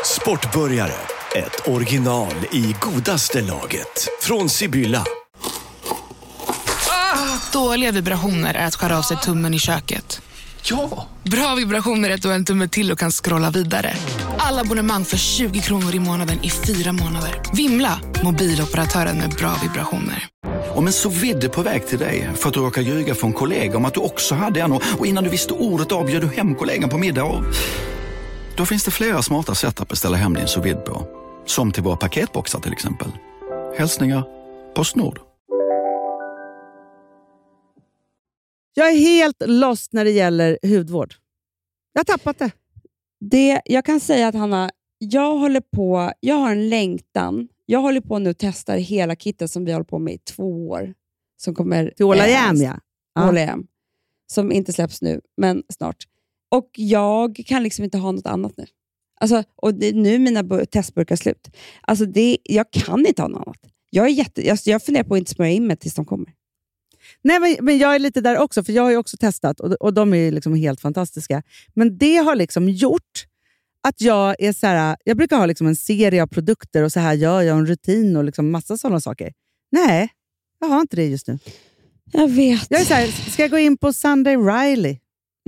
[0.04, 0.92] Sportbörjare,
[1.36, 4.08] ett original i godaste laget.
[4.22, 5.04] Från Sibylla.
[6.90, 10.22] Ah, dåliga vibrationer är att skära av sig tummen i köket.
[10.62, 11.06] Ja!
[11.22, 13.94] Bra vibrationer är att du har en tumme till och kan scrolla vidare.
[14.38, 17.42] Alla abonnemang för 20 kronor i månaden i fyra månader.
[17.54, 18.00] Vimla!
[18.24, 20.26] Mobiloperatören med bra vibrationer.
[20.74, 23.76] Om en så vidde på väg till dig för att du råkar ljuga från kollega
[23.76, 26.54] om att du också hade en och och innan du visste ordet av du hem
[26.54, 27.44] kollegan på middag och...
[28.56, 31.06] Då finns det flera smarta sätt att beställa hem din sous på.
[31.46, 33.08] Som till våra paketboxar till exempel.
[33.78, 34.24] Hälsningar
[34.74, 35.29] Postnord.
[38.74, 41.14] Jag är helt lost när det gäller hudvård.
[41.92, 42.50] Jag har tappat det.
[43.20, 47.48] Det, jag kan säga att Hanna, jag håller på, jag har en längtan.
[47.66, 50.68] Jag håller på nu och testar hela kittet som vi håller på med i två
[50.68, 50.94] år.
[51.36, 52.78] Som kommer, Till Åla eh, Jam, ja.
[53.24, 53.66] Hålla Jam.
[54.26, 55.96] Som inte släpps nu, men snart.
[56.50, 58.66] Och jag kan liksom inte ha något annat nu.
[59.20, 61.56] Alltså, och det, nu är mina bu- testburkar slut.
[61.80, 63.58] Alltså det, jag kan inte ha något annat.
[63.90, 66.32] Jag, är jätte, jag, jag funderar på att inte smörja in mig tills de kommer.
[67.22, 69.94] Nej, men, jag är lite där också, för jag har ju också testat och, och
[69.94, 71.42] de är liksom helt fantastiska.
[71.74, 73.26] Men det har liksom gjort
[73.88, 77.00] att jag är så här, jag brukar ha liksom en serie av produkter och så
[77.00, 79.32] här gör jag en rutin och liksom massa sådana saker.
[79.72, 80.08] Nej,
[80.60, 81.38] jag har inte det just nu.
[82.12, 82.66] Jag vet.
[82.70, 84.98] Jag är så här, ska jag gå in på Sunday Riley?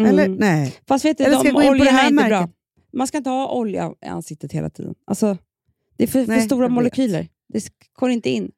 [0.03, 0.37] Eller Mm.
[0.41, 0.75] nej.
[0.89, 2.51] Fast vet du, Eller ska jag gå in på det är här inte märket?
[2.93, 4.95] Man ska inte ha olja i ansiktet hela tiden.
[5.07, 5.39] Alltså,
[5.97, 6.75] det är för, för Nej, stora jag vet.
[6.75, 7.29] molekyler.
[7.53, 8.51] Det går inte in.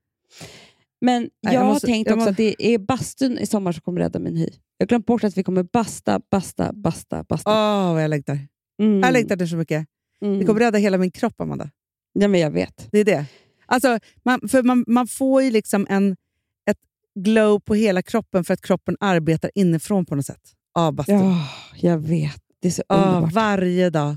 [1.05, 3.73] Men jag, jag har måste- tänkt jag också må- att det är bastun i sommar
[3.73, 4.49] som kommer rädda min hy.
[4.79, 7.51] Jag har glömt bort att vi kommer basta, basta, basta, basta.
[7.51, 8.39] Åh, vad jag längtar.
[8.83, 9.01] Mm.
[9.01, 9.87] Jag längtar det så mycket.
[10.23, 10.39] Mm.
[10.39, 11.71] Det kommer rädda hela min kropp, Amanda.
[12.13, 12.89] Ja, men jag vet.
[12.93, 13.25] Det är det.
[13.67, 16.17] Alltså, man, för man, man får ju liksom en,
[16.71, 16.79] ett
[17.15, 20.53] glow på hela kroppen för att kroppen arbetar inifrån på något sätt.
[20.75, 21.17] Av bastun.
[21.21, 21.49] Ja,
[21.81, 22.41] jag vet.
[22.63, 23.33] Det är så Ja, underbart.
[23.33, 24.17] varje dag.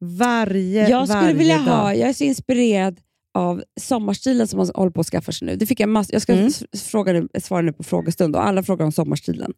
[0.00, 1.64] Varje, Jag skulle varje vilja dag.
[1.64, 3.00] ha, jag är så inspirerad
[3.34, 5.56] av sommarstilen som man håller på att skaffa sig nu.
[5.56, 6.50] Det fick jag, mass, jag ska Mm.
[6.84, 9.52] fråga nu, svara nu på frågestund och alla frågar om sommarstilen.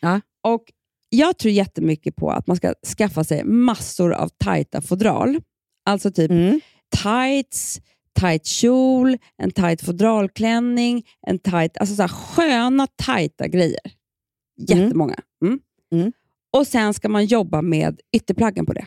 [0.00, 0.20] Ja.
[0.42, 0.64] Och
[1.08, 5.40] jag tror jättemycket på att man ska skaffa sig massor av tajta fodral.
[5.86, 6.60] Alltså typ Mm.
[7.02, 7.80] tights,
[8.20, 13.80] tight kjol, en tight fodralklänning, en tight, alltså så här sköna tajta grejer.
[14.68, 15.16] Jättemånga.
[15.44, 15.58] Mm.
[15.92, 16.12] Mm.
[16.52, 18.86] Och sen ska man jobba med ytterplaggen på det.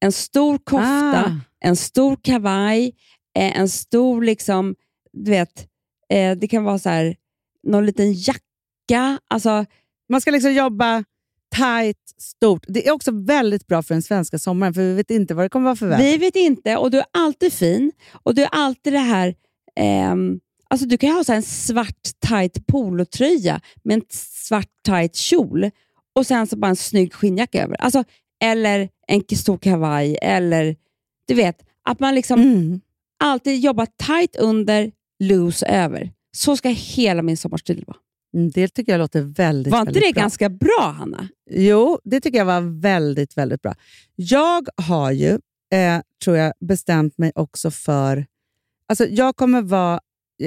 [0.00, 1.40] En stor kofta, Ah.
[1.60, 2.92] en stor kavaj,
[3.38, 4.74] eh, en stor, liksom,
[5.12, 5.66] du vet,
[6.10, 7.16] eh, det kan vara så här,
[7.62, 9.20] någon liten jacka.
[9.28, 9.64] Alltså,
[10.08, 11.04] Man ska liksom jobba
[11.56, 12.64] tight, stort.
[12.68, 15.48] Det är också väldigt bra för den svenska sommaren, för vi vet inte vad det
[15.48, 16.04] kommer vara för väder.
[16.04, 19.34] Vi vet inte och du är alltid fin och du är alltid det här...
[19.76, 25.16] ehm, alltså du kan ha så här en svart tight polotröja med en svart tight
[25.16, 25.70] kjol
[26.14, 27.76] och sen så bara en snygg skinnjacka över.
[27.80, 28.04] Alltså,
[28.44, 30.76] eller en stor kavaj eller
[31.28, 32.80] du vet, att man liksom Mm.
[33.24, 34.92] Alltid jobbar tight under,
[35.24, 36.12] loose över.
[36.36, 37.96] Så ska hela min sommarstil vara.
[38.36, 40.22] Mm, Det tycker jag låter väldigt, Var inte det bra.
[40.22, 41.28] ganska bra, Hanna?
[41.50, 43.74] Jo, det tycker jag var väldigt, väldigt bra.
[44.16, 45.30] Jag har ju,
[45.72, 48.26] eh, tror jag, bestämt mig också för...
[48.88, 50.00] Alltså jag kommer vara...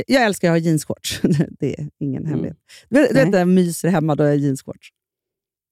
[0.08, 1.22] Jag älskar att ha jeansshorts.
[1.60, 2.58] det är ingen hemlighet.
[2.90, 4.90] Du vet, du vet när jag myser hemma då har jag jeansshorts.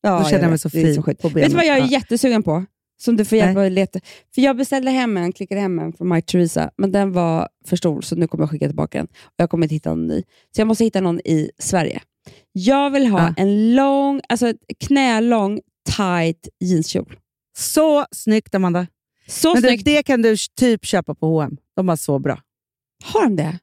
[0.02, 0.96] Ja, Då känner jag mig vet.
[0.96, 1.22] så skit.
[1.22, 1.90] på Vet du vad jag är benen.
[1.92, 2.66] Jättesugen på?
[2.98, 4.00] Som du får hjälpa mig att leta.
[4.36, 7.76] För jag beställde hem en, klickade hem en från Mike Theresa, men den var för
[7.76, 9.08] stor så nu kommer jag skicka tillbaka den.
[9.24, 10.24] Och jag kommer inte hitta någon ny.
[10.56, 12.02] Så jag måste hitta någon i Sverige.
[12.52, 13.34] Jag vill ha Ja.
[13.38, 15.60] en lång, alltså knälång,
[15.98, 17.20] tight jeanskjol.
[17.58, 18.88] Så snyggt, Amanda.
[19.28, 19.86] Så Men snyggt.
[19.86, 21.58] det kan du typ köpa på H&M.
[21.76, 22.40] De var så bra.
[23.04, 23.60] Har de det?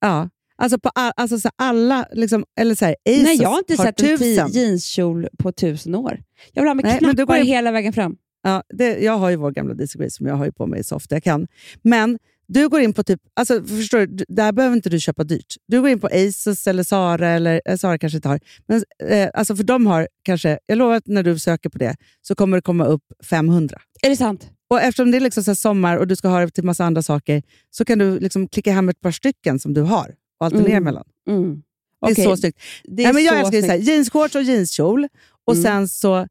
[0.00, 0.28] Ja.
[0.56, 3.76] Alltså på all, alltså så alla, liksom, eller så här, Asos Nej, jag har inte
[3.76, 4.48] sett en ti- tusen.
[4.50, 6.22] jeanskjol på tusen år.
[6.52, 8.16] Jag vill ha med Nej, knappar går hela vägen fram.
[8.42, 10.96] Ja, det, jag har ju vår gamla Disagree som jag har ju på mig så
[10.96, 11.46] ofta jag kan.
[11.82, 15.56] Men du går in på typ, alltså förstår du, där behöver inte du köpa dyrt.
[15.68, 18.40] Du går in på Asos eller Zara, eller eh, Zara kanske inte har.
[18.66, 21.96] Men, eh, alltså för de har kanske, jag lovar att när du söker på det
[22.22, 23.78] så kommer det komma upp 500.
[24.02, 24.50] Är det sant?
[24.70, 27.02] Och eftersom det är liksom så sommar och du ska ha det till massa andra
[27.02, 30.70] saker så kan du liksom klicka hem ett par stycken som du har och alternera
[30.70, 30.84] Mm.
[30.84, 31.04] mellan.
[31.28, 31.62] Mm.
[32.06, 32.58] Det är så snyggt.
[32.84, 35.08] Det är Nej, men jag älskar så här, jeansshorts och jeanskjol.
[35.44, 35.64] Och Mm.
[35.64, 36.26] sen så,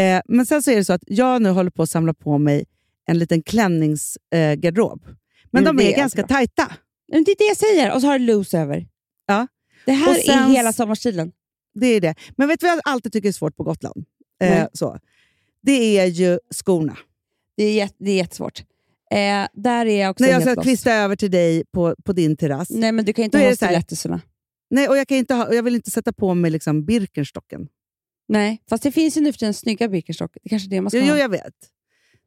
[0.00, 2.38] eh, men sen så är det så att jag nu håller på att samla på
[2.38, 2.64] mig
[3.06, 4.50] en liten klänningsgarderob.
[4.52, 5.02] Eh, garderob.
[5.50, 6.36] men Mm, de är ganska bra.
[6.36, 6.72] tajta.
[7.12, 7.94] Men Det är det jag säger.
[7.94, 8.86] Och så har du loose över.
[9.26, 9.46] Ja.
[9.86, 11.32] Det här sen- är hela sommarstilen.
[11.74, 12.14] Det är det.
[12.36, 14.04] Men vet du vad jag alltid tycker är svårt på Gotland?
[14.42, 14.66] Eh, Nej.
[14.72, 14.98] så.
[15.62, 16.96] Det är ju skorna.
[17.56, 18.60] Det är, jätte, det är jättesvårt.
[19.10, 20.62] Eh, där är jag också När jag ska lost.
[20.62, 22.70] kvista över till dig på, på din terrass.
[22.70, 24.20] Nej, men du kan inte Då ha stilettoserna.
[24.70, 27.68] Nej, och jag, kan inte ha, jag vill inte sätta på mig liksom Birkenstocken.
[28.28, 30.30] Nej, fast det finns ju nu för tiden snygga Birkenstock.
[30.34, 31.10] Det är kanske är det man ska Jo, ha.
[31.12, 31.54] jo, jag vet.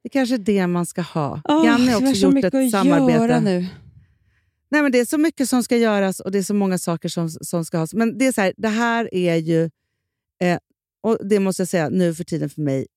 [0.04, 1.42] Det kanske är det man ska ha.
[1.50, 3.14] Åh, Janne har också så gjort ett att samarbete.
[3.20, 3.66] göra nu.
[4.70, 7.10] Nej, men det är så mycket som ska göras och det är så många saker
[7.10, 7.88] som, som ska ha.
[7.94, 9.64] Men det är så här, det här är ju,
[10.42, 10.58] eh,
[11.02, 12.88] och det måste jag säga nu för tiden för mig,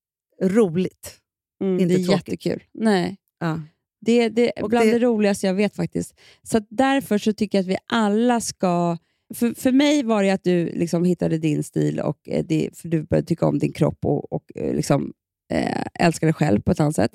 [0.43, 1.15] roligt.
[1.61, 2.29] Mm, Inte det är tråkigt.
[2.45, 2.63] jättekul.
[2.75, 3.17] Nej.
[3.41, 3.61] Ja.
[4.01, 4.93] Det, det är bland det...
[4.93, 6.15] det- roligaste jag vet faktiskt.
[6.43, 8.99] Så därför så tycker jag att vi alla ska...
[9.35, 12.89] För, för mig var det att du liksom hittade din stil och eh, det, för
[12.89, 15.13] du började tycka om din kropp och, och eh, liksom,
[15.53, 17.13] eh, älskar dig själv på ett annat sätt.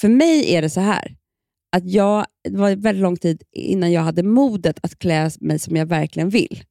[0.00, 1.16] För mig är det så här,
[1.76, 5.76] att jag, det var väldigt lång tid innan jag hade modet att klä mig som
[5.76, 6.64] jag verkligen vill.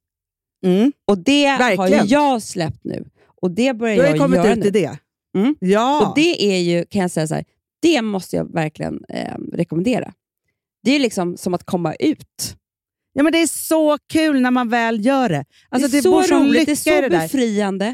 [0.66, 0.92] Mm.
[1.06, 2.06] Och det har Verkligen.
[2.06, 3.06] ju jag släppt nu.
[3.42, 4.68] Och det börjar Du har jag kommit göra ut nu.
[4.68, 4.98] i det.
[5.38, 5.56] Mm.
[5.60, 6.08] Ja.
[6.08, 7.46] Och det är ju, kan jag säga så här,
[7.82, 10.14] det måste jag verkligen eh, rekommendera.
[10.84, 12.56] Det är liksom som att komma ut.
[13.18, 15.46] Ja, men det är så kul när man väl gör det.
[15.70, 17.86] Alltså, det är bor så roligt, det är så det befriande.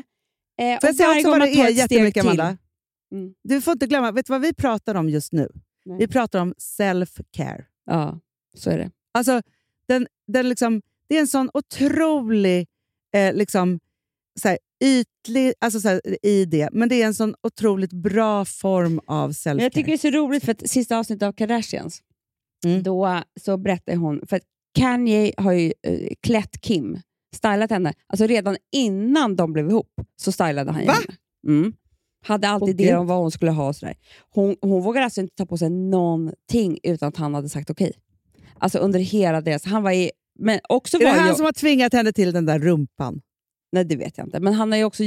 [0.62, 2.58] Eh, Får jag säga också vad det är jättemycket, Amanda?
[3.14, 3.34] Mm.
[3.44, 5.50] Du får inte glömma, vet du vad vi pratar om just nu?
[5.86, 5.98] Nej.
[6.00, 7.64] Vi pratar om self-care.
[7.86, 8.20] Ja,
[8.58, 8.92] så är det.
[9.14, 9.42] Alltså,
[9.88, 12.68] den, den liksom, det är en sån otrolig
[13.16, 13.80] eh, liksom,
[14.42, 18.46] så här, ytlig alltså, så här, i det, men det är en sån otroligt bra
[18.46, 19.62] form av self-care.
[19.62, 22.02] Jag tycker det är så roligt för att sista avsnittet av Kardashians,
[22.66, 22.84] Mm.
[22.84, 24.44] då så berättar hon, för att
[24.76, 27.00] Kanye har ju eh, klätt Kim,
[27.36, 30.94] stylat henne, alltså redan innan de blev ihop så stylade han Va?
[30.94, 31.18] henne.
[31.48, 31.74] Mm.
[32.26, 33.96] Hade alltid Åh, idéer om vad hon skulle ha och sådär.
[34.30, 37.94] Hon, hon vågade alltså inte ta på sig någonting utan att han hade sagt okej.
[38.60, 39.66] Alltså under hela deras...
[39.66, 42.34] Han var i, men också är det var han ju, som har tvingat henne till
[42.34, 43.22] den där rumpan?
[43.72, 44.40] Nej, det vet jag inte.
[44.40, 45.04] Men han har ju också...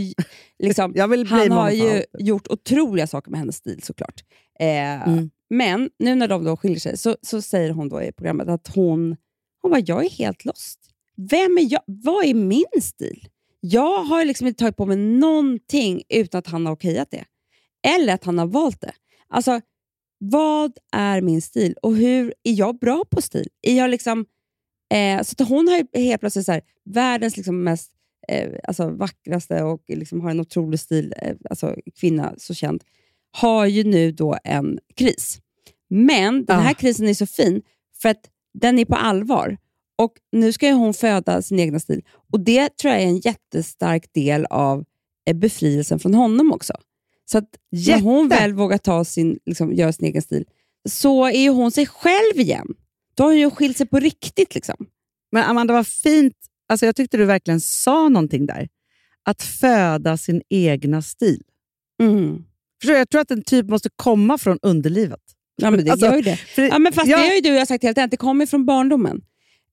[0.59, 4.25] Liksom, Jag vill han har ju gjort otroliga saker med hennes stil såklart.
[4.61, 5.31] Eh, Mm.
[5.51, 8.71] Men nu när de då skiljer sig så, så säger hon då i programmet att
[8.75, 9.17] hon,
[9.65, 10.81] hon bara, jag är helt lost.
[11.17, 11.83] Vem är jag?
[11.87, 13.29] Vad är min stil?
[13.61, 17.25] Jag har liksom inte tagit på mig någonting utan att han har okejat det.
[17.87, 18.93] Eller att han har valt det.
[19.29, 19.61] Alltså,
[20.19, 23.49] vad är min stil och hur är jag bra på stil?
[23.63, 24.27] Är jag liksom,
[24.95, 27.91] eh, så att hon har ju helt plötsligt så här, världens liksom mest
[28.29, 32.85] eh, alltså vackraste och liksom har en otrolig stil, eh, alltså kvinna, så känd,
[33.33, 35.39] har ju nu då en kris.
[35.91, 36.75] Men den här Ah.
[36.75, 37.63] krisen är så fin
[38.03, 39.57] för att den är på allvar.
[39.99, 42.03] Och Nu ska hon föda sin egna stil.
[42.33, 44.85] Och Det tror jag är en jättestark del av
[45.27, 46.73] eh, befrielsen från honom också.
[47.25, 50.45] Så att när hon väl vågar ta sin, liksom, göra sin egen stil,
[50.89, 52.67] så är hon sig själv igen.
[53.15, 54.55] Då har hon ju skilt sig på riktigt.
[54.55, 54.87] Liksom.
[55.33, 56.37] Men Amanda, vad fint.
[56.69, 58.69] Alltså, jag tyckte du verkligen sa någonting där.
[59.27, 61.43] att föda sin egna stil.
[62.03, 62.45] Mm.
[62.81, 62.97] Förstår?
[62.97, 65.21] Jag tror att en typ måste komma från underlivet.
[65.57, 66.37] Ja, men det Alltså, gör ju det.
[66.37, 67.17] för- Ja, men fast ja.
[67.19, 69.21] det har ju du och jag sagt hela tiden, det kommer från barndomen.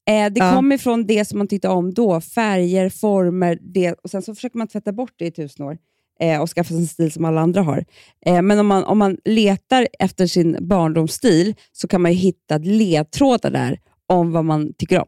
[0.10, 0.54] Eh, det Ja.
[0.56, 4.58] kommer från det som man tyckte om då, färger, former, det, och sen så försöker
[4.58, 5.78] man tvätta bort det i tusen år
[6.20, 7.86] eh, och skaffa sig en stil som alla andra har.
[8.26, 12.58] Eh, men om man, om man letar efter sin barndomsstil så kan man ju hitta
[12.58, 15.08] ledtrådar där om vad man tycker om.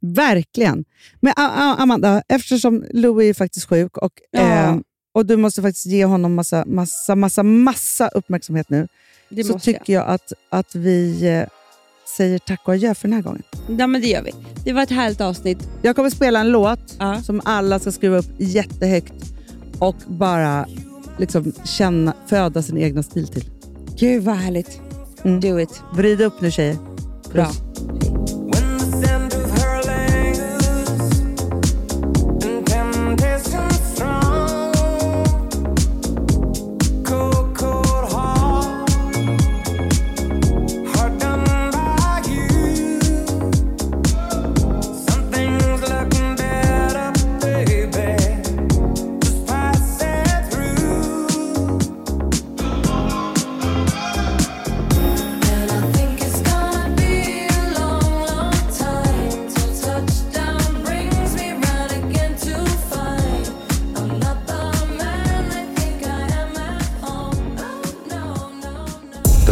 [0.00, 0.84] Verkligen.
[1.20, 4.80] Men Amanda, eftersom Louis är faktiskt sjuk och, Ja.
[5.14, 8.88] Och du måste faktiskt ge honom massa, massa, massa, massa uppmärksamhet nu,
[9.28, 11.48] Det så tycker jag att, att vi eh,
[12.16, 13.42] säger tack och adjö för den här gången.
[13.78, 14.32] Ja, men det gör vi.
[14.64, 15.68] Det var ett härligt avsnitt.
[15.82, 17.22] Jag kommer spela en låt Ja.
[17.22, 19.12] som alla ska skruva upp jättehögt
[19.78, 20.66] och bara
[21.18, 23.50] liksom känna, föda sin egna stil till.
[23.98, 24.80] Gud vad härligt.
[25.24, 25.40] Mm.
[25.40, 25.82] Do it.
[25.94, 26.76] Vrid upp nu tjejer.
[27.32, 27.50] Bra.